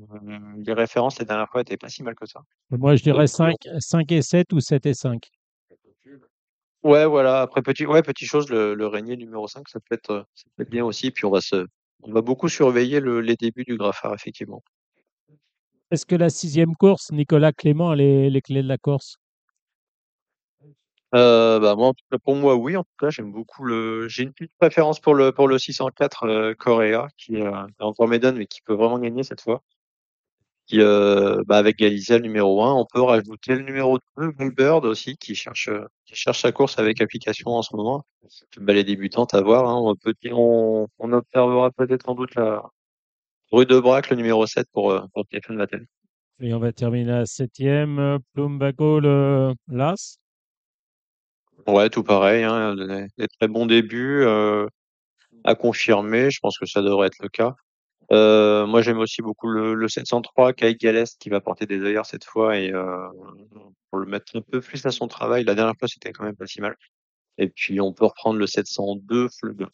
[0.57, 2.41] les références la dernière fois étaient pas si mal que ça.
[2.69, 5.29] Moi, je dirais 5, 5 et 7 ou 7 et 5.
[6.83, 7.41] Ouais, voilà.
[7.41, 10.43] Après, petit, ouais, petite chose, le, le régnier numéro 5, ça peut être, euh, ça
[10.55, 11.09] peut être bien aussi.
[11.09, 11.65] Puis on va se,
[12.03, 14.63] on va beaucoup surveiller le, les débuts du graffard, effectivement.
[15.89, 19.17] Est-ce que la sixième course, Nicolas Clément les, les clés de la course?
[21.15, 21.93] Euh, bah, moi,
[22.23, 22.75] pour moi, oui.
[22.75, 26.23] En tout cas, j'aime beaucoup le, j'ai une petite préférence pour le, pour le 604,
[26.25, 29.63] euh, Correa, qui euh, est encore médone, mais qui peut vraiment gagner cette fois.
[30.67, 35.15] Qui, euh, bah, avec Galizia, numéro 1, on peut rajouter le numéro 2, Goldbird aussi,
[35.15, 35.69] qui cherche,
[36.05, 38.03] qui cherche sa course avec application en ce moment.
[38.57, 39.79] Bah, les débutantes à voir, hein.
[39.79, 42.63] On peut on, on observera peut-être sans doute la
[43.51, 45.85] rue de Brac, le numéro 7 pour, euh, pour Stéphane Vattel.
[46.41, 50.19] Et on va terminer la septième, euh, Plumbago, le Las?
[51.67, 54.67] Ouais, tout pareil, hein, des, des très bons débuts, euh,
[55.43, 56.31] à confirmer.
[56.31, 57.55] Je pense que ça devrait être le cas.
[58.11, 62.05] Euh, moi, j'aime aussi beaucoup le, le 703, Kai Galest, qui va porter des œillères
[62.05, 63.07] cette fois et, euh,
[63.89, 65.43] pour le mettre un peu plus à son travail.
[65.43, 66.75] La dernière fois, c'était quand même pas si mal.
[67.39, 69.65] Et puis, on peut reprendre le 702, Fleugue.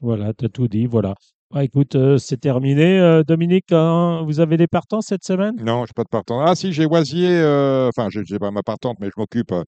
[0.00, 0.86] Voilà, tu as tout dit.
[0.86, 1.14] Voilà.
[1.50, 3.00] Bah, écoute, euh, c'est terminé.
[3.00, 5.54] Euh, Dominique, hein, vous avez des partants cette semaine?
[5.58, 6.40] Non, je n'ai pas de partant.
[6.42, 9.52] Ah si, j'ai Oisier, euh, enfin, je n'ai pas ma partante, mais je m'occupe.
[9.52, 9.64] euh,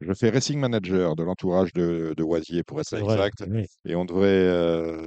[0.00, 3.44] Je fais Racing Manager de l'entourage de, de Oisier, pour être vrai, exact.
[3.50, 3.64] oui.
[3.86, 5.00] Et on devrait, euh,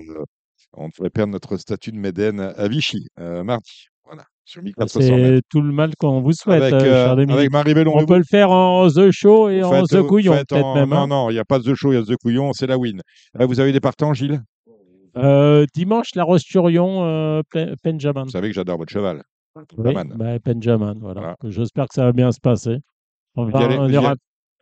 [0.74, 3.86] on devrait perdre notre statut de Médène à Vichy, euh, mardi.
[4.04, 4.24] Voilà.
[4.46, 5.36] Sur 1400 mètres.
[5.36, 7.94] C'est tout le mal qu'on vous souhaite, Avec, euh, euh, avec Marie Bellon.
[7.96, 10.90] On peut le faire en The Show et en The Couillon, en- même.
[10.90, 11.08] Non, hein.
[11.08, 13.00] non, il n'y a pas de show, il y a The Couillon, c'est la win.
[13.40, 14.42] Vous avez des partants, Gilles?
[15.18, 18.24] Euh, dimanche, la euh, Pen- Benjamin.
[18.24, 19.22] Vous savez que j'adore votre cheval.
[19.56, 20.16] Oui, Benjamin.
[20.16, 21.22] bah, Benjamin, voilà.
[21.22, 21.36] Voilà.
[21.44, 22.78] J'espère que ça va bien se passer.
[23.36, 24.16] On va- on ira-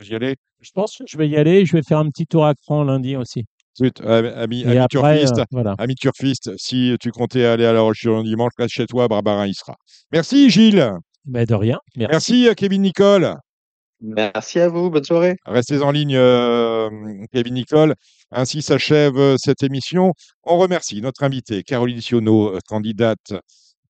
[0.05, 1.65] y allez Je pense que je vais y aller.
[1.65, 3.45] Je vais faire un petit tour à Cran lundi aussi.
[3.77, 5.75] Zut, euh, ami, ami après, turfiste, euh, voilà.
[5.77, 9.45] ami turfiste, si tu comptais aller à la roche sur dimanche, reste chez toi, Barbarin
[9.45, 9.75] y sera.
[10.11, 10.91] Merci Gilles.
[11.27, 11.77] Mais de rien.
[11.95, 12.11] Merci.
[12.11, 13.35] Merci euh, Kevin Nicole.
[13.99, 14.89] Merci à vous.
[14.89, 15.35] Bonne soirée.
[15.45, 16.89] Restez en ligne, euh,
[17.31, 17.93] Kevin Nicole.
[18.31, 20.13] Ainsi s'achève cette émission.
[20.43, 23.33] On remercie notre invitée, Caroline Sionneau, candidate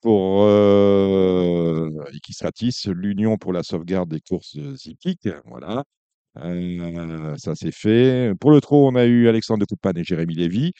[0.01, 5.29] pour euh, Equistratis, l'Union pour la sauvegarde des courses hippiques.
[5.45, 5.83] Voilà.
[6.43, 8.33] Euh, ça c'est fait.
[8.39, 10.71] Pour le trot, on a eu Alexandre de Coupane et Jérémy Lévy.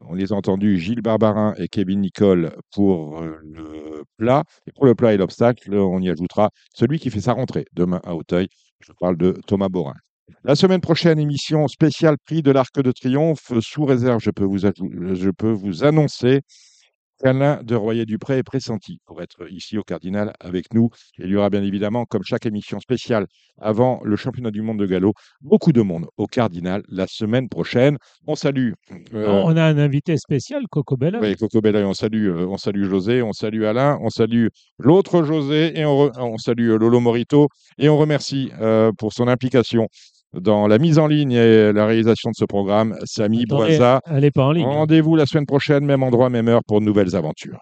[0.00, 4.44] On les a entendus, Gilles Barbarin et Kevin Nicole pour euh, le plat.
[4.66, 8.00] Et pour le plat et l'obstacle, on y ajoutera celui qui fait sa rentrée demain
[8.04, 8.48] à Auteuil.
[8.80, 9.94] Je parle de Thomas Borin.
[10.44, 13.52] La semaine prochaine, émission spéciale prix de l'Arc de Triomphe.
[13.60, 16.42] Sous réserve, je peux vous, je peux vous annoncer
[17.22, 20.90] qu'Alain de Royer-Dupré est pressenti pour être ici au Cardinal avec nous.
[21.18, 23.26] Il y aura bien évidemment, comme chaque émission spéciale
[23.58, 27.96] avant le championnat du monde de galop, beaucoup de monde au Cardinal la semaine prochaine.
[28.26, 28.72] On salue.
[29.14, 31.20] euh, On a un invité spécial, Coco Bella.
[31.20, 34.48] oui, Coco Bella, on salue, euh, on salue José, on salue Alain, on salue
[34.78, 37.48] l'autre José et on, re- on salue Lolo Morito
[37.78, 39.88] et on remercie euh, pour son implication
[40.34, 44.00] dans la mise en ligne et la réalisation de ce programme, Samy Boisa.
[44.06, 44.66] Elle n'est pas en ligne.
[44.66, 47.60] Rendez-vous la semaine prochaine, même endroit, même heure pour de nouvelles aventures.